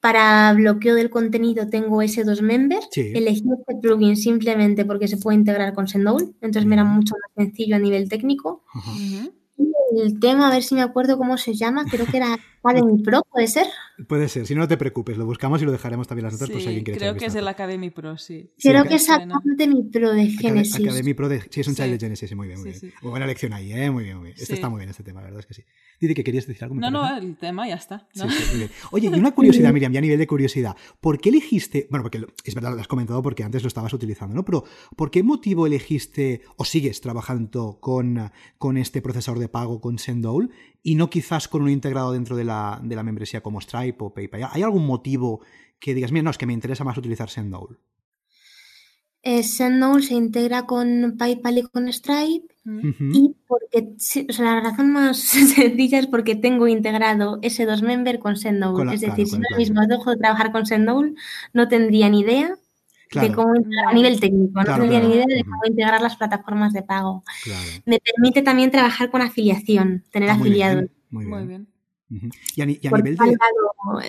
[0.00, 2.80] Para bloqueo del contenido tengo S2 Member.
[2.94, 7.46] Elegí este plugin simplemente porque se puede integrar con Sendowl, entonces me era mucho más
[7.46, 8.62] sencillo a nivel técnico
[9.96, 12.38] el tema, a ver si me acuerdo cómo se llama, creo que era
[12.68, 13.66] Academy Pro, ¿puede ser?
[14.08, 16.50] Puede ser, si no, no te preocupes, lo buscamos y lo dejaremos también las notas
[16.50, 18.50] por si alguien quiere Creo que es el Academy Pro, sí.
[18.58, 20.76] Creo que es Academy Pro de Genesis.
[20.76, 22.92] Academy Pro de, sí, es un child de Genesis, muy bien, muy bien.
[23.02, 23.90] Muy buena lección ahí, ¿eh?
[23.90, 24.36] Muy bien, muy bien.
[24.38, 25.64] Este está muy bien, este tema, la verdad es que sí.
[26.00, 26.74] Dice que querías decir algo.
[26.76, 28.06] No, no, el tema ya está.
[28.90, 30.76] Oye, y una curiosidad, Miriam, ya a nivel de curiosidad.
[31.00, 34.34] ¿Por qué elegiste, bueno, porque es verdad, lo has comentado porque antes lo estabas utilizando,
[34.34, 34.44] ¿no?
[34.44, 34.64] Pero
[34.94, 40.50] ¿por qué motivo elegiste o sigues trabajando con, con este procesador de pago, con Sendowl?
[40.86, 44.14] Y no quizás con uno integrado dentro de la, de la membresía como Stripe o
[44.14, 44.48] PayPal?
[44.52, 45.40] ¿Hay algún motivo
[45.80, 47.80] que digas, mira, no, es que me interesa más utilizar Sendowl?
[49.20, 52.54] Eh, Sendowl se integra con PayPal y con Stripe
[53.12, 53.94] y porque,
[54.28, 55.18] o sea, la razón más
[55.56, 58.92] sencilla es porque tengo integrado ese dos member con Sendowl.
[58.92, 61.16] es decir, si ahora mismo dejo de trabajar con Sendowl,
[61.52, 62.56] no tendría ni idea
[63.12, 66.72] de cómo integrar, a nivel técnico, no tendría ni idea de cómo integrar las plataformas
[66.72, 67.24] de pago.
[67.84, 70.84] Me permite también trabajar con afiliación, tener ah, afiliados.
[71.10, 71.68] muy bien.
[72.54, 73.36] Y a, nivel de...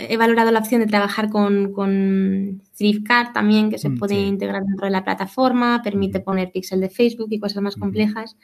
[0.08, 4.64] he valorado la opción de trabajar con, con Thriftcard también, que se mm, puede integrar
[4.64, 8.38] dentro de la plataforma, permite poner pixel de Facebook y cosas más complejas,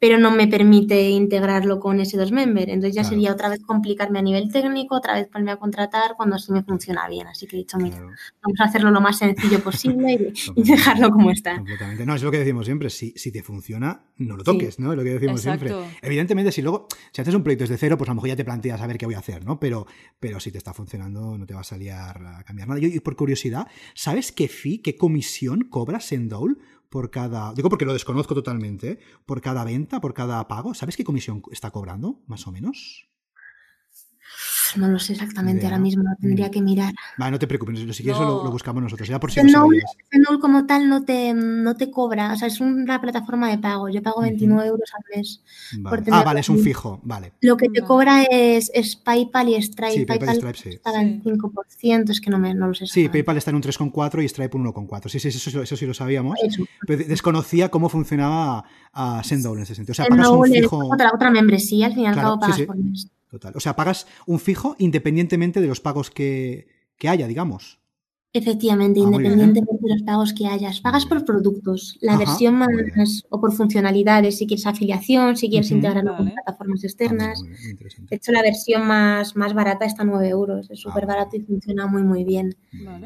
[0.00, 2.68] pero no me permite integrarlo con ese dos member.
[2.70, 6.38] Entonces ya sería otra vez complicarme a nivel técnico, otra vez ponerme a contratar cuando
[6.38, 7.28] sí me funciona bien.
[7.28, 11.30] Así que he dicho, mira, vamos a hacerlo lo más sencillo posible y, dejarlo como
[11.30, 11.62] está.
[12.04, 14.92] No, es lo que decimos siempre, si, si te funciona, no lo toques, ¿no?
[14.92, 15.72] Es lo que decimos siempre.
[16.02, 18.44] Evidentemente, si luego, si haces un proyecto desde cero, pues a lo mejor ya te
[18.44, 19.60] planteas a ver qué voy a hacer, ¿no?
[19.60, 19.86] Pero,
[20.18, 22.80] pero si te está funcionando, no te vas a liar a cambiar nada.
[22.80, 26.58] y por curiosidad, ¿sabes qué fee, qué comisión cobra Sendowl
[26.88, 27.52] por cada.
[27.54, 28.98] Digo porque lo desconozco totalmente.
[29.26, 30.74] Por cada venta, por cada pago.
[30.74, 33.08] ¿Sabes qué comisión está cobrando, más o menos?
[34.76, 36.50] No lo sé exactamente ahora mismo, lo tendría mm.
[36.50, 36.94] que mirar.
[37.16, 40.88] Vale, no te preocupes, si quieres lo, buscamos nosotros, ya por si no como tal
[40.88, 44.68] no te, no te cobra, o sea, es una plataforma de pago, yo pago 29
[44.68, 45.42] euros al mes.
[46.10, 47.32] ah, vale, es un fijo, vale.
[47.40, 49.92] Lo que te cobra es, es PayPal y Stripe.
[49.92, 50.68] Sí, PayPal, y Stripe, sí.
[50.70, 52.86] está en 5%, es que no, me, no lo sé.
[52.86, 55.08] Sí, PayPal está en un 3,4 y Stripe un 1,4.
[55.08, 56.38] Sí, sí, eso, eso, sí lo sabíamos.
[56.86, 59.92] Pero desconocía cómo funcionaba a Sendowl en ese sentido.
[59.92, 60.88] O sea, pagas un fijo...
[60.92, 63.08] Otra, otra membresía, al fin y al cabo pagas por mes.
[63.30, 63.52] Total.
[63.56, 67.78] O sea, pagas un fijo independientemente de los pagos que, que haya, digamos.
[68.34, 70.80] Efectivamente, ah, independientemente de los pagos que hayas.
[70.82, 76.14] Pagas por productos, la versión más o por funcionalidades, si quieres afiliación, si quieres integrarlo
[76.14, 77.42] con plataformas externas.
[77.42, 81.36] de hecho, la versión más, más barata está a 9 euros, es súper ah, barato
[81.36, 82.54] y funciona muy, muy bien.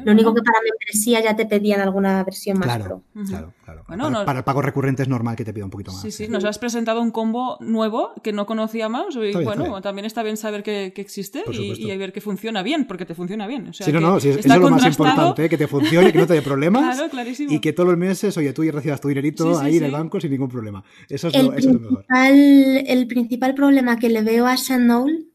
[0.03, 3.83] Lo único que para membresía ya te pedían alguna versión más claro, Claro, claro.
[4.25, 6.01] para, el pago recurrente es normal que te pida un poquito más.
[6.01, 10.23] Sí, sí, nos has presentado un combo nuevo que no conocíamos y bueno, también está
[10.23, 13.69] bien saber que, existe y, y, ver que funciona bien, porque te funciona bien.
[13.69, 16.33] O sea, sí, no, no, es lo más importante que te funcione, que no te
[16.33, 17.01] dé problemas.
[17.39, 20.31] Y que todos los meses, oye, tú recibas tu dinerito ahí en el banco sin
[20.31, 20.83] ningún problema.
[21.09, 22.05] Eso es, el lo, mejor.
[22.09, 25.27] El principal problema que le veo a Sandnowl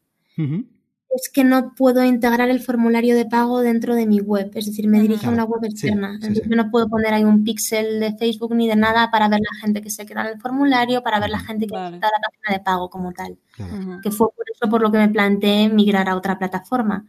[1.15, 4.87] es que no puedo integrar el formulario de pago dentro de mi web, es decir,
[4.87, 6.19] me dirige a una web externa.
[6.21, 9.59] yo no puedo poner ahí un pixel de Facebook ni de nada para ver la
[9.59, 11.99] gente que se queda en el formulario, para ver la gente que está en la
[11.99, 13.37] página de pago como tal.
[14.03, 17.05] Que fue por eso por lo que me planteé migrar a otra plataforma.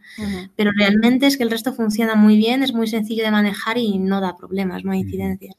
[0.55, 3.99] Pero realmente es que el resto funciona muy bien, es muy sencillo de manejar y
[3.99, 5.55] no da problemas, no hay incidencias.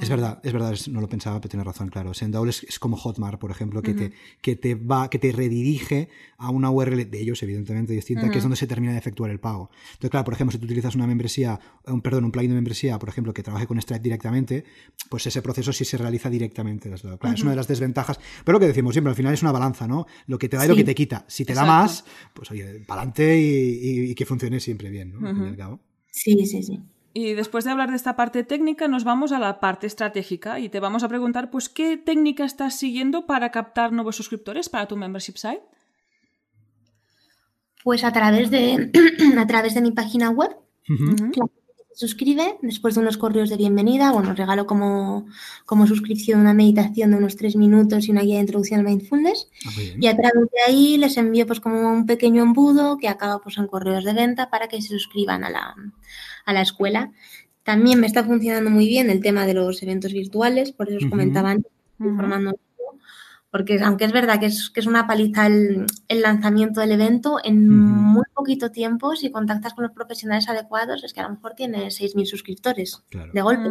[0.00, 2.14] Es verdad, es verdad, no lo pensaba, pero tiene razón, claro.
[2.14, 6.08] Sendowl es, es como Hotmart, por ejemplo, que, te, que te va, que te redirige
[6.38, 9.40] a una URL de ellos, evidentemente distinta, que es donde se termina de efectuar el
[9.40, 9.70] pago.
[9.92, 12.98] Entonces, claro, por ejemplo, si tú utilizas una membresía, un, perdón, un plugin de membresía,
[12.98, 14.64] por ejemplo, que trabaje con Stripe directamente,
[15.08, 16.90] pues ese proceso sí se realiza directamente.
[16.90, 18.18] Claro, Es una de las desventajas.
[18.44, 20.06] Pero lo que decimos siempre, al final es una balanza, ¿no?
[20.26, 21.24] Lo que te da y lo que te quita.
[21.28, 25.26] Si te da más, pues oye, para adelante y, que funcione siempre bien, ¿no?
[25.26, 25.80] Al fin y al cabo.
[26.10, 26.80] Sí, sí, sí.
[27.16, 30.68] Y después de hablar de esta parte técnica, nos vamos a la parte estratégica y
[30.68, 34.96] te vamos a preguntar, pues, ¿qué técnica estás siguiendo para captar nuevos suscriptores para tu
[34.96, 35.62] membership site?
[37.84, 38.90] Pues a través de,
[39.38, 40.56] a través de mi página web.
[41.92, 44.10] se suscribe después de unos correos de bienvenida.
[44.10, 45.28] Bueno, regalo como,
[45.66, 49.48] como suscripción una meditación de unos tres minutos y una guía de introducción al mindfulness.
[49.64, 53.40] Ah, y a través de ahí les envío pues como un pequeño embudo que acaba
[53.40, 55.76] pues en correos de venta para que se suscriban a la,
[56.44, 57.10] a la escuela.
[57.62, 61.10] También me está funcionando muy bien el tema de los eventos virtuales, por eso os
[61.10, 62.54] comentaba antes, informando
[63.54, 67.68] porque aunque es verdad que es, que es una paliza el, lanzamiento del evento, en
[67.68, 72.00] muy poquito tiempo, si contactas con los profesionales adecuados, es que a lo mejor tienes
[72.00, 73.70] 6.000 suscriptores de golpe.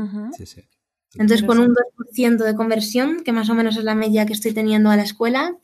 [1.15, 4.53] Entonces, con un 2% de conversión, que más o menos es la media que estoy
[4.53, 5.57] teniendo a la escuela,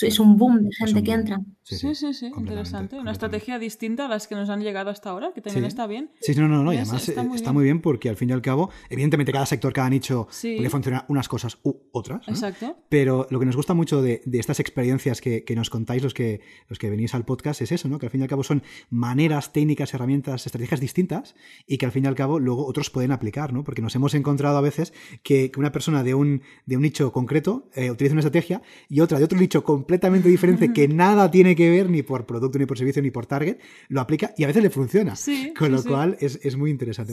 [0.00, 1.38] es un boom de gente que entra.
[1.76, 2.98] Sí, sí, sí, interesante.
[2.98, 6.10] Una estrategia distinta a las que nos han llegado hasta ahora, que también está bien.
[6.20, 7.80] Sí, no, no, no, y además está muy, bien.
[7.80, 11.58] porque al fin y al cabo, evidentemente cada sector, cada nicho puede funcionar unas cosas
[11.62, 12.26] u otras.
[12.28, 12.76] Exacto.
[12.88, 16.78] Pero lo que nos gusta mucho de, estas experiencias que, nos contáis los que, los
[16.78, 17.98] que venís al podcast es eso, ¿no?
[17.98, 21.34] Que al fin y al cabo son maneras, técnicas, herramientas, estrategias distintas
[21.66, 23.64] y que al fin y al cabo luego otros pueden aplicar, ¿no?
[23.64, 24.92] Porque nos hemos encontrado a veces
[25.22, 29.18] que, una persona de un, de un nicho concreto eh, utiliza una estrategia y otra
[29.18, 32.78] de otro nicho completamente diferente que nada tiene que ver ni por producto, ni por
[32.78, 33.58] servicio, ni por target,
[33.88, 35.14] lo aplica y a veces le funciona.
[35.58, 37.12] Con lo cual es, muy interesante.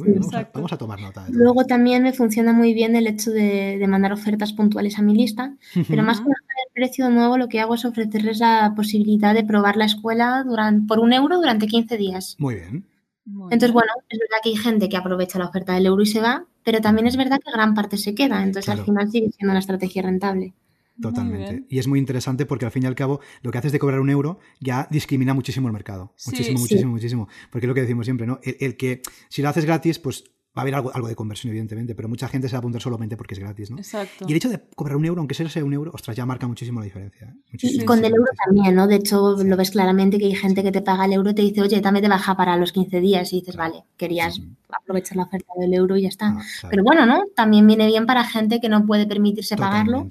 [0.53, 1.25] vamos, a, tomar nota.
[1.29, 5.55] Luego también me funciona muy bien el hecho de, mandar ofertas puntuales a mi lista,
[5.89, 9.75] pero más que el precio nuevo, lo que hago es ofrecerles la posibilidad de probar
[9.75, 12.35] la escuela durante, por un euro durante 15 días.
[12.37, 12.85] Muy bien.
[13.25, 16.21] Entonces, bueno, es verdad que hay gente que aprovecha la oferta del euro y se
[16.21, 18.41] va, pero también es verdad que gran parte se queda.
[18.41, 20.53] Entonces, al final sigue siendo una estrategia rentable.
[21.01, 21.65] Totalmente.
[21.69, 23.99] Y es muy interesante porque al fin y al cabo lo que haces de cobrar
[23.99, 26.13] un euro ya discrimina muchísimo el mercado.
[26.25, 27.27] muchísimo, muchísimo, muchísimo.
[27.51, 28.39] Porque es lo que decimos siempre, ¿no?
[28.43, 30.23] el, que si lo haces gratis, pues
[30.57, 32.81] va a haber algo, algo de conversión, evidentemente, pero mucha gente se va a apuntar
[32.81, 33.77] solamente porque es gratis, ¿no?
[33.77, 34.25] Exacto.
[34.27, 36.79] Y el hecho de cobrar un euro, aunque sea un euro, ostras, ya marca muchísimo
[36.79, 37.27] la diferencia.
[37.27, 37.57] ¿eh?
[37.61, 38.87] y con el euro también, ¿no?
[38.87, 41.43] De hecho, lo ves claramente que hay gente que te paga el euro y te
[41.43, 43.31] dice, oye, dame de baja para los 15 días.
[43.33, 46.29] Y dices, vale, querías aprovechar la oferta del euro y ya está.
[46.29, 47.25] Ah, pero bueno, ¿no?
[47.35, 50.07] También viene bien para gente que no puede permitirse pagarlo.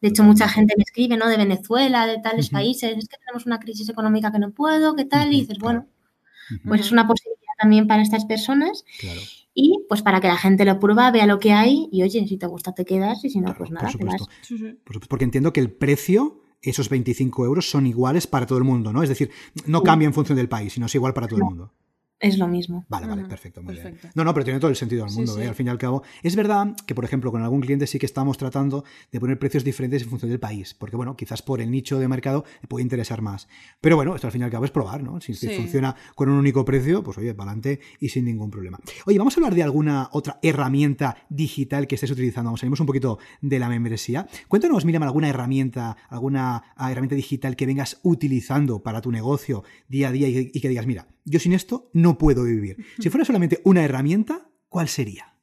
[0.00, 1.28] De hecho, mucha gente me escribe, ¿no?
[1.28, 5.04] De Venezuela, de tales países, es que tenemos una crisis económica que no puedo, ¿qué
[5.04, 5.32] tal?
[5.32, 5.86] y dices, bueno,
[6.64, 8.84] pues es una posibilidad también para estas personas.
[9.00, 9.20] Claro
[9.60, 12.36] y pues para que la gente lo prueba, vea lo que hay y oye, si
[12.36, 14.22] te gusta te quedas y si no, pues nada, te vas.
[15.08, 19.02] Porque entiendo que el precio, esos 25 euros, son iguales para todo el mundo, ¿no?
[19.02, 19.32] Es decir,
[19.66, 21.72] no cambia en función del país, sino es igual para todo el mundo.
[22.20, 22.84] Es lo mismo.
[22.88, 23.98] Vale, vale, perfecto, muy bien.
[24.14, 25.46] No, no, pero tiene todo el sentido del mundo, ¿eh?
[25.46, 26.02] al fin y al cabo.
[26.22, 29.62] Es verdad que, por ejemplo, con algún cliente sí que estamos tratando de poner precios
[29.62, 32.82] diferentes en función del país, porque, bueno, quizás por el nicho de mercado le puede
[32.82, 33.46] interesar más.
[33.80, 35.20] Pero bueno, esto al fin y al cabo es probar, ¿no?
[35.20, 38.80] Si, funciona con un único precio, pues oye, para adelante y sin ningún problema.
[39.06, 42.48] Oye, vamos a hablar de alguna otra herramienta digital que estés utilizando.
[42.48, 44.26] Vamos, salimos un poquito de la membresía.
[44.48, 50.08] Cuéntanos, Miriam, alguna herramienta, alguna ah, herramienta digital que vengas utilizando para tu negocio día
[50.08, 52.76] a día y que digas, mira, yo sin esto no puedo vivir.
[52.98, 55.38] Si fuera solamente una herramienta, ¿cuál sería?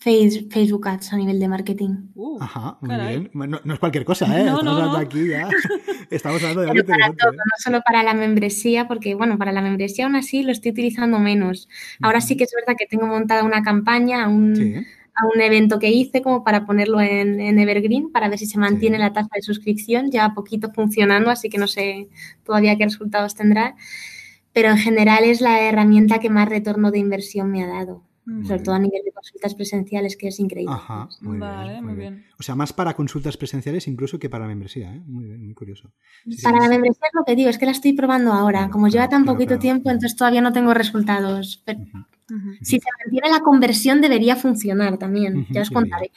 [0.00, 2.10] Facebook Ads a nivel de marketing.
[2.14, 3.30] Uh, Ajá, muy bien.
[3.34, 4.44] no, es cualquier cosa, ¿eh?
[4.44, 5.48] Estamos hablando aquí ya.
[6.10, 7.36] Estamos hablando de algo para todo, ¿eh?
[7.36, 11.18] No solo para la membresía, porque, bueno, para la membresía aún así lo estoy utilizando
[11.18, 11.68] menos.
[12.00, 14.86] Ahora sí que es verdad que tengo montada una campaña, a un,
[15.40, 19.30] evento que hice como para ponerlo en, Evergreen, para ver si se mantiene la tasa
[19.34, 20.12] de suscripción.
[20.12, 22.08] Ya poquito funcionando, así que no sé
[22.44, 23.74] todavía qué resultados tendrá
[24.58, 28.02] pero en general es la herramienta que más retorno de inversión me ha dado.
[28.44, 30.74] sobre todo a nivel de consultas presenciales, que es increíble.
[30.74, 32.24] Ajá, muy, bien, muy, bien.
[32.40, 35.00] O sea, más para consultas presenciales incluso que para la membresía, ¿eh?
[35.06, 35.92] Muy bien, muy curioso.
[36.42, 38.68] para la membresía es lo que digo, es que la estoy probando ahora.
[38.68, 41.64] Como lleva tan poquito tiempo, entonces todavía no tengo resultados.
[42.62, 45.46] Si se mantiene la conversión, debería funcionar también.
[45.50, 46.10] ya os contaré.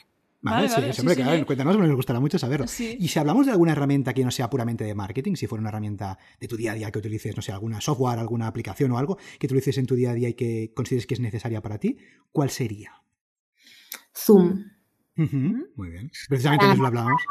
[0.44, 2.66] Vale, sí, siempre que cuéntanos, nos gustará mucho saberlo.
[2.66, 5.68] Y si hablamos de alguna herramienta que no sea puramente de marketing, si fuera una
[5.68, 8.98] herramienta de tu día a día que utilices, no sé, alguna software, alguna aplicación o
[8.98, 11.78] algo que utilices en tu día a día y que consideres que es necesaria para
[11.78, 11.96] ti,
[12.32, 12.90] ¿cuál sería?
[14.12, 14.64] Zoom.
[15.14, 16.10] Muy bien.
[16.28, 17.22] Precisamente nos lo hablamos.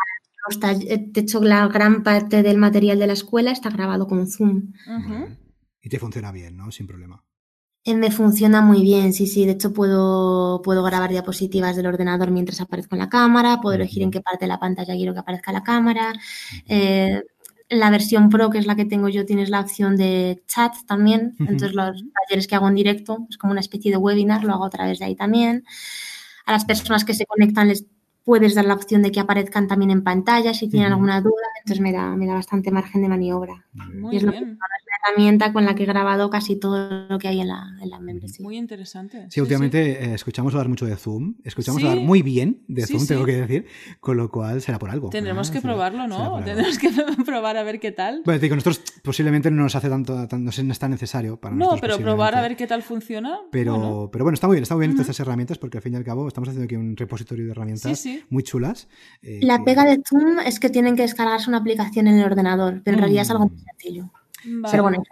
[0.62, 4.72] De hecho, la gran parte del material de la escuela está grabado con Zoom.
[5.82, 6.72] Y te funciona bien, ¿no?
[6.72, 7.26] Sin problema.
[7.86, 9.46] Eh, me funciona muy bien, sí, sí.
[9.46, 14.04] De hecho, puedo, puedo grabar diapositivas del ordenador mientras aparezco en la cámara, puedo elegir
[14.04, 16.14] en qué parte de la pantalla quiero que aparezca la cámara.
[16.68, 17.24] Eh,
[17.70, 21.36] la versión Pro, que es la que tengo yo, tienes la opción de chat también.
[21.40, 24.66] Entonces, los talleres que hago en directo, es como una especie de webinar, lo hago
[24.66, 25.64] a través de ahí también.
[26.46, 27.86] A las personas que se conectan les
[28.24, 31.36] puedes dar la opción de que aparezcan también en pantalla si tienen alguna duda.
[31.60, 33.66] Entonces, me da, me da bastante margen de maniobra.
[34.12, 34.58] y es lo que
[35.04, 38.00] herramienta con la que he grabado casi todo lo que hay en la, en la
[38.00, 38.44] membresía.
[38.44, 39.28] Muy interesante.
[39.30, 43.26] Sí, últimamente eh, escuchamos hablar mucho de Zoom, escuchamos hablar muy bien de Zoom, tengo
[43.26, 43.66] que decir,
[44.00, 45.10] con lo cual será por algo.
[45.10, 46.44] Tendremos que probarlo, ¿no?
[46.44, 46.90] Tendremos que
[47.26, 48.22] probar a ver qué tal.
[48.26, 51.82] Bueno, digo, nosotros posiblemente no nos hace tanto, no es tan necesario para nosotros.
[51.82, 53.40] No, pero probar a ver qué tal funciona.
[53.52, 55.94] Pero bueno, pero bueno está muy bien, está muy bien estas herramientas porque al fin
[55.94, 58.88] y al cabo estamos haciendo aquí un repositorio de herramientas muy chulas.
[59.22, 62.82] Eh, la pega de Zoom es que tienen que descargarse una aplicación en el ordenador,
[62.84, 64.12] pero en realidad es algo muy sencillo.
[64.72, 65.04] Pero bueno,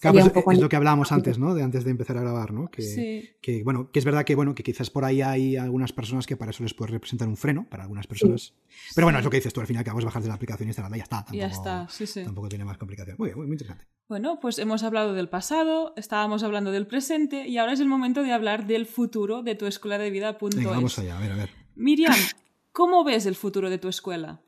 [0.00, 1.54] es, lo que hablábamos antes, ¿no?
[1.54, 2.70] De antes de empezar a grabar, ¿no?
[2.70, 6.26] Que, que, bueno, que es verdad que bueno, que quizás por ahí hay algunas personas
[6.26, 8.54] que para eso les puede representar un freno, para algunas personas.
[8.94, 10.34] Pero bueno, es lo que dices tú, al final que vamos a bajar de la
[10.34, 11.16] aplicación y instalarla y ya está.
[11.16, 12.22] Tampoco, ya está, sí, sí.
[12.22, 13.16] Tampoco tiene más complicación.
[13.18, 13.86] Muy, muy, muy interesante.
[14.08, 18.22] Bueno, pues hemos hablado del pasado, estábamos hablando del presente y ahora es el momento
[18.22, 20.38] de hablar del futuro de tu escuela de vida.
[20.40, 21.50] Venga, vamos allá, a ver, a ver.
[21.74, 22.14] Miriam,
[22.78, 24.40] ¿cómo ves el futuro de tu escuela?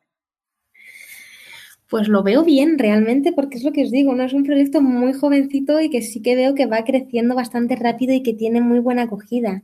[1.89, 4.22] Pues lo veo bien realmente porque es lo que os digo, ¿no?
[4.22, 8.14] Es un proyecto muy jovencito y que sí que veo que va creciendo bastante rápido
[8.14, 9.61] y que tiene muy buena acogida.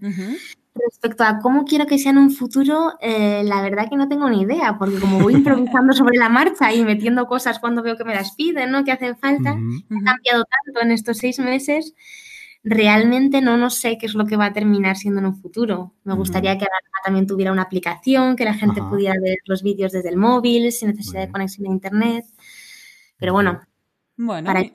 [0.74, 4.28] Respecto a cómo quiero que sea en un futuro, eh, la verdad que no tengo
[4.28, 8.04] ni idea, porque como voy improvisando sobre la marcha y metiendo cosas cuando veo que
[8.04, 8.84] me las piden, ¿no?
[8.84, 11.94] Que hacen falta, ha cambiado tanto en estos seis meses
[12.68, 15.94] realmente no, no sé qué es lo que va a terminar siendo en un futuro.
[16.02, 19.92] Me gustaría que Alarma también tuviera una aplicación, que la gente pudiera ver los vídeos
[19.92, 22.24] desde el móvil sin necesidad de conexión a internet.
[23.18, 23.60] Pero bueno,
[24.16, 24.74] bueno para que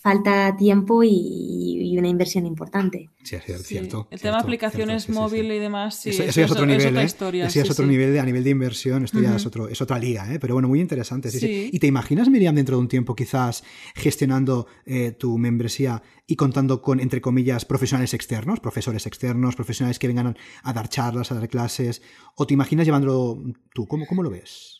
[0.00, 3.10] falta tiempo y, una inversión importante.
[3.22, 4.08] Sí, es cierto.
[4.10, 7.04] El tema de aplicaciones móvil y demás, sí, eso, ya es otro nivel, ¿eh?
[7.04, 7.46] historia.
[7.46, 9.82] Eso ya es otro nivel de, a nivel de inversión, esto ya es, otro, es
[9.82, 10.38] otra liga, ¿eh?
[10.40, 11.28] pero bueno, muy interesante.
[11.42, 13.62] ¿Y te imaginas, Miriam, dentro de un tiempo quizás
[13.94, 20.06] gestionando eh, tu membresía y contando con, entre comillas, profesionales externos, profesores externos, profesionales que
[20.06, 22.00] vengan a dar charlas, a dar clases,
[22.36, 23.42] o te imaginas llevándolo
[23.74, 23.86] tú?
[23.86, 24.79] ¿Cómo, cómo lo ves?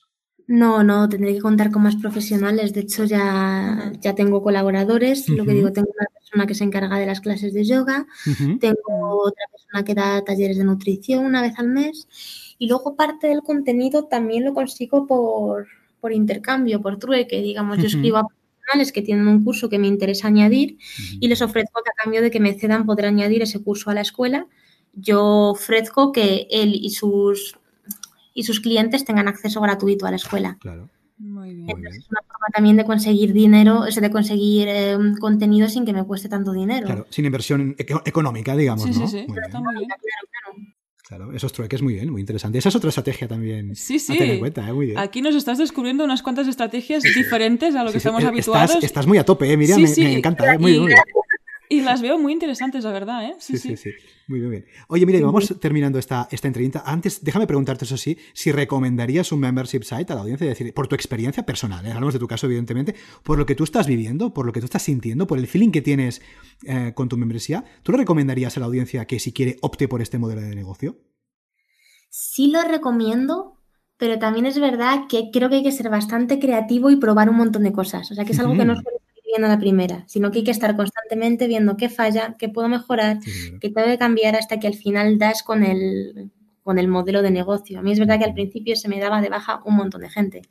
[0.51, 2.75] No, no, tendré que contar con más profesionales.
[2.75, 5.29] De hecho, ya, ya tengo colaboradores.
[5.29, 8.09] Lo que digo, tengo una persona que se encarga de las clases de yoga,
[8.59, 12.09] tengo otra persona que da talleres de nutrición una vez al mes.
[12.59, 15.69] Y luego parte del contenido también lo consigo por,
[16.01, 17.41] por intercambio, por trueque.
[17.43, 20.79] Digamos, yo escribo a profesionales que tienen un curso que me interesa añadir
[21.21, 23.95] y les ofrezco que a cambio de que me cedan poder añadir ese curso a
[23.95, 24.49] la escuela,
[24.95, 27.60] yo ofrezco que él y sus
[28.41, 30.57] y sus clientes tengan acceso gratuito a la escuela.
[30.61, 30.89] Claro.
[31.19, 31.69] Muy bien.
[31.69, 36.31] es una forma también de conseguir dinero, de conseguir eh, contenido sin que me cueste
[36.31, 36.87] tanto dinero.
[36.87, 38.85] Claro, sin inversión económica, digamos.
[38.85, 39.07] Sí, ¿no?
[39.07, 39.35] sí, sí.
[39.45, 39.89] Está muy bien.
[41.07, 42.57] Claro, esos trueques muy bien, muy interesante.
[42.57, 43.77] Esa es otra estrategia también.
[43.77, 44.15] Sí, sí.
[44.15, 44.73] A tener en cuenta, ¿eh?
[44.73, 44.99] muy bien.
[44.99, 48.83] Aquí nos estás descubriendo unas cuantas estrategias diferentes a lo que estamos habituados.
[48.83, 49.57] Estás, muy a tope, ¿eh?
[49.59, 50.59] Miriam, me, encanta, ¿eh?
[50.59, 50.99] muy, bien.
[51.73, 53.37] Y las veo muy interesantes, la verdad, ¿eh?
[53.39, 53.91] Sí, sí, sí.
[54.27, 54.67] Muy bien.
[54.89, 56.83] Oye, mire, vamos terminando esta, esta entrevista.
[56.85, 60.89] Antes, déjame preguntarte eso sí, si recomendarías un membership site a la audiencia, decir, por
[60.89, 61.93] tu experiencia personal, ¿eh?
[61.93, 64.65] hablamos de tu caso, evidentemente, por lo que tú estás viviendo, por lo que tú
[64.65, 66.23] estás sintiendo, por el feeling que tienes
[66.67, 70.03] eh, con tu membresía, ¿tú le recomendarías a la audiencia que si quiere opte por
[70.03, 70.99] este modelo de negocio?
[72.09, 73.61] Sí lo recomiendo,
[73.97, 77.37] pero también es verdad que creo que hay que ser bastante creativo y probar un
[77.37, 78.11] montón de cosas.
[78.11, 79.00] O sea, que es algo que no suele
[79.33, 83.19] viendo la primera, sino que hay que estar constantemente viendo qué falla, qué puedo mejorar,
[83.61, 86.31] qué tengo que cambiar hasta que al final das con el,
[86.63, 87.79] con el modelo de negocio.
[87.79, 90.11] A mí es verdad que al principio se me daba de baja un montón de
[90.11, 90.43] gente.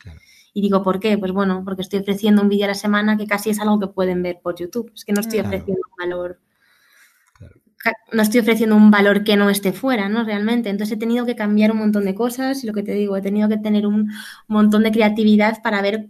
[0.53, 1.17] Y digo, ¿por qué?
[1.17, 3.87] Pues bueno, porque estoy ofreciendo un vídeo a la semana que casi es algo que
[3.87, 4.91] pueden ver por YouTube.
[4.95, 6.39] Es que no estoy ofreciendo un valor.
[8.11, 10.23] No estoy ofreciendo un valor que no esté fuera, ¿no?
[10.23, 10.69] Realmente.
[10.69, 13.21] Entonces he tenido que cambiar un montón de cosas y lo que te digo, he
[13.21, 14.11] tenido que tener un
[14.47, 16.09] montón de creatividad para ver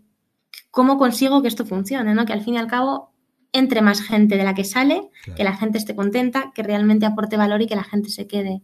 [0.72, 2.26] cómo consigo que esto funcione, ¿no?
[2.26, 3.14] Que al fin y al cabo
[3.52, 7.38] entre más gente de la que sale, que la gente esté contenta, que realmente aporte
[7.38, 8.62] valor y que la gente se quede.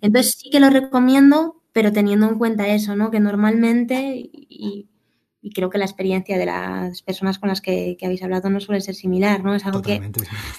[0.00, 3.10] Entonces sí que lo recomiendo, pero teniendo en cuenta eso, ¿no?
[3.10, 4.88] Que normalmente, y,
[5.54, 8.96] creo que la experiencia de las personas con las que, habéis hablado no suele ser
[8.96, 9.54] similar, ¿no?
[9.54, 10.00] Es algo que,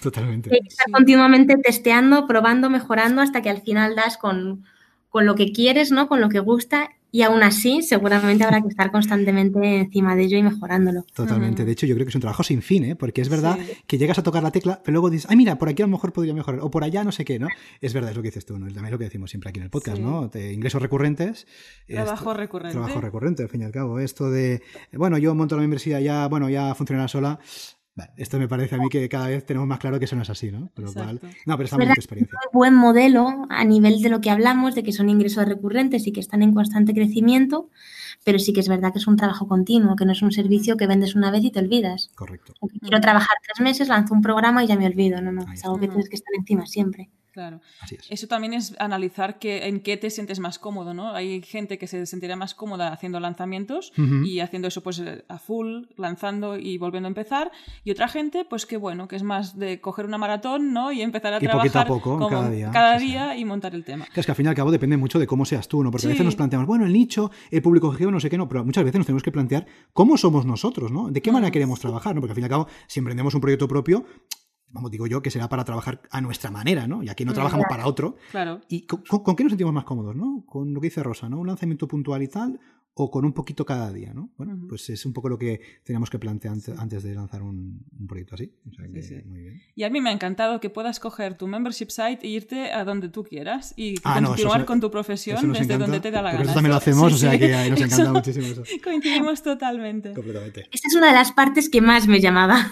[0.01, 0.49] totalmente.
[0.49, 4.63] que estar continuamente testeando, probando, mejorando hasta que al final das con,
[5.09, 6.07] con lo que quieres, ¿no?
[6.07, 10.37] Con lo que gusta y aún así, seguramente habrá que estar constantemente encima de ello
[10.37, 11.03] y mejorándolo.
[11.13, 11.65] Totalmente.
[11.65, 12.95] De hecho, yo creo que es un trabajo sin fin, ¿eh?
[12.95, 13.57] porque es verdad
[13.87, 15.91] que llegas a tocar la tecla, pero luego dices, ay, mira, por aquí a lo
[15.91, 17.47] mejor podría mejorar, o por allá no sé qué, ¿no?
[17.81, 18.67] Es verdad, es lo que dices tú, ¿no?
[18.67, 20.29] Es también lo que decimos siempre aquí en el podcast, ¿no?
[20.33, 21.47] ingresos recurrentes.
[21.87, 22.77] Trabajo recurrente.
[22.77, 23.99] Trabajo recurrente, al fin y al cabo.
[23.99, 24.61] Esto de,
[24.93, 27.39] bueno, yo monto la universidad ya, bueno, ya funcionará sola
[28.17, 30.29] esto me parece a mí que cada vez tenemos más claro que eso no es
[30.29, 30.67] así, ¿no?
[30.73, 32.37] Por lo cual, no, pero estamos en experiencia.
[32.41, 36.07] Es un buen modelo a nivel de lo que hablamos, de que son ingresos recurrentes
[36.07, 37.69] y que están en constante crecimiento,
[38.23, 40.77] pero sí que es verdad que es un trabajo continuo, que no es un servicio
[40.77, 42.11] que vendes una vez y te olvidas.
[42.15, 42.53] Correcto.
[42.81, 45.21] quiero trabajar tres meses, lanzo un programa y ya me olvido.
[45.21, 47.09] No, no, es algo que tienes que estar encima siempre.
[47.39, 47.61] Claro.
[48.09, 51.13] Eso también es analizar que, en qué te sientes más cómodo, ¿no?
[51.15, 53.93] Hay gente que se sentirá más cómoda haciendo lanzamientos
[54.25, 57.49] y haciendo eso pues a full, lanzando y volviendo a empezar.
[57.85, 60.91] Y otra gente, pues que bueno, que es más de coger una maratón, ¿no?
[60.91, 61.87] Y empezar a trabajar
[62.73, 64.05] cada día, y montar el tema.
[64.13, 65.91] es que al fin y al cabo depende mucho de cómo seas tú, ¿no?
[65.91, 68.49] Porque a veces nos planteamos, bueno, el nicho, el público objetivo, no sé qué, no,
[68.49, 71.09] pero muchas veces nos tenemos que plantear cómo somos nosotros, ¿no?
[71.09, 72.19] De qué manera queremos trabajar, ¿no?
[72.19, 74.03] Porque al fin y al cabo, si emprendemos un proyecto propio,
[74.71, 77.03] vamos, digo yo, que será para trabajar a nuestra manera, ¿no?
[77.03, 78.15] Y aquí no trabajamos para otro.
[78.31, 78.61] Claro.
[78.67, 79.01] ¿Y con,
[79.35, 80.43] qué nos sentimos más cómodos, no?
[80.45, 81.39] Con lo que dice Rosa, ¿no?
[81.39, 82.59] Un lanzamiento puntual y tal,
[82.93, 84.31] o con un poquito cada día, ¿no?
[84.37, 88.35] Bueno, pues es un poco lo que teníamos que plantear antes, de lanzar un, proyecto
[88.35, 88.53] así.
[89.25, 89.61] Muy bien.
[89.73, 92.83] Y a mí me ha encantado que puedas coger tu membership site e irte a
[92.83, 96.43] donde tú quieras y ah, continuar con tu profesión desde donde te da la gana.
[96.43, 98.63] Eso también lo hacemos, o sea que nos encanta muchísimo eso.
[98.83, 100.13] Coincidimos totalmente.
[100.13, 100.67] Completamente.
[100.71, 102.69] Esta es una de las partes que más me llamaba.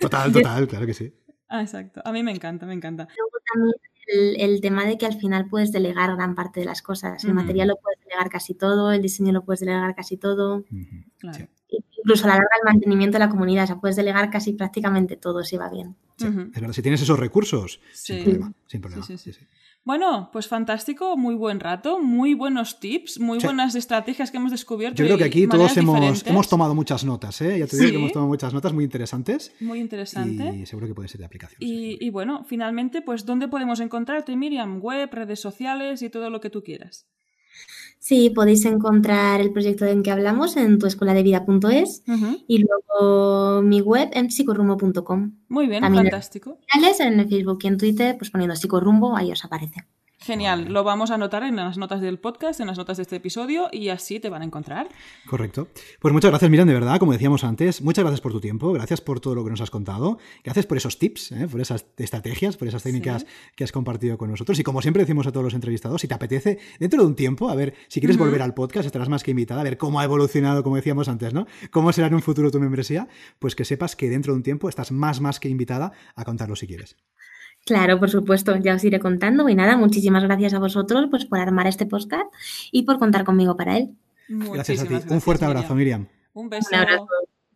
[0.00, 1.12] Total, total, claro que sí.
[1.48, 2.00] Ah, exacto.
[2.04, 3.06] A mí me encanta, me encanta.
[3.16, 3.74] Luego también
[4.38, 7.24] el, tema de que al final puedes delegar gran parte de las cosas.
[7.24, 10.64] El material lo puedes delegar casi todo, el diseño lo puedes delegar casi todo.
[11.68, 15.16] Incluso a la larga el mantenimiento de la comunidad, o sea, puedes delegar casi prácticamente
[15.16, 15.96] todo si va bien.
[16.72, 18.52] si tienes esos recursos, sin problema.
[18.66, 19.06] Sin problema.
[19.84, 25.02] Bueno, pues fantástico, muy buen rato, muy buenos tips, muy buenas estrategias que hemos descubierto.
[25.02, 27.58] Yo creo que aquí todos hemos, hemos, tomado muchas notas, ¿eh?
[27.58, 29.52] Ya te digo que hemos tomado muchas notas muy interesantes.
[29.58, 30.54] Muy interesante.
[30.54, 31.58] Y seguro que puede ser de aplicación.
[31.60, 34.78] Y, bueno, finalmente, pues ¿dónde podemos encontrarte, Miriam?
[34.80, 37.08] Web, redes sociales y todo lo que tú quieras.
[38.02, 42.02] Sí, podéis encontrar el proyecto en que hablamos en tuescueladevida.es
[42.48, 45.36] y luego mi web en psicorrumbo.com.
[45.48, 46.58] Muy bien, fantástico.
[46.74, 49.86] En Facebook y en Twitter, pues poniendo psicorrumbo, ahí os aparece.
[50.22, 53.16] Genial, lo vamos a anotar en las notas del podcast, en las notas de este
[53.16, 54.88] episodio y así te van a encontrar.
[55.26, 55.66] Correcto.
[55.98, 59.00] Pues muchas gracias, Miriam, de verdad, como decíamos antes, muchas gracias por tu tiempo, gracias
[59.00, 61.48] por todo lo que nos has contado, gracias por esos tips, ¿eh?
[61.50, 65.26] por esas estrategias, por esas técnicas que has compartido con nosotros y como siempre decimos
[65.26, 68.16] a todos los entrevistados, si te apetece, dentro de un tiempo, a ver, si quieres
[68.16, 71.34] volver al podcast, estarás más que invitada a ver cómo ha evolucionado, como decíamos antes,
[71.34, 71.48] ¿no?
[71.72, 73.08] Cómo será en un futuro tu membresía,
[73.40, 76.54] pues que sepas que dentro de un tiempo estás más, más que invitada a contarlo
[76.54, 76.96] si quieres.
[77.64, 79.48] Claro, por supuesto, ya os iré contando.
[79.48, 82.26] Y nada, muchísimas gracias a vosotros pues, por armar este podcast
[82.70, 83.90] y por contar conmigo para él.
[84.28, 84.94] gracias a ti.
[85.08, 86.06] Un fuerte abrazo, Miriam.
[86.34, 86.68] Un beso.
[86.72, 87.06] Un abrazo.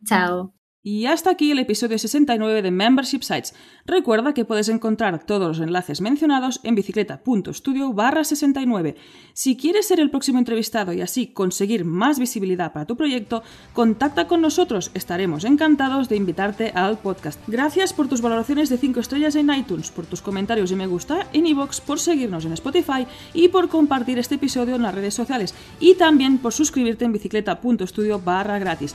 [0.04, 0.55] Chao.
[0.88, 3.54] Y hasta aquí el episodio 69 de Membership Sites.
[3.86, 8.94] Recuerda que puedes encontrar todos los enlaces mencionados en bicicleta.studio barra 69.
[9.32, 14.28] Si quieres ser el próximo entrevistado y así conseguir más visibilidad para tu proyecto, contacta
[14.28, 14.92] con nosotros.
[14.94, 17.40] Estaremos encantados de invitarte al podcast.
[17.48, 21.26] Gracias por tus valoraciones de 5 estrellas en iTunes, por tus comentarios y me gusta
[21.32, 25.52] en iVoox, por seguirnos en Spotify y por compartir este episodio en las redes sociales.
[25.80, 28.94] Y también por suscribirte en bicicleta.studio barra gratis.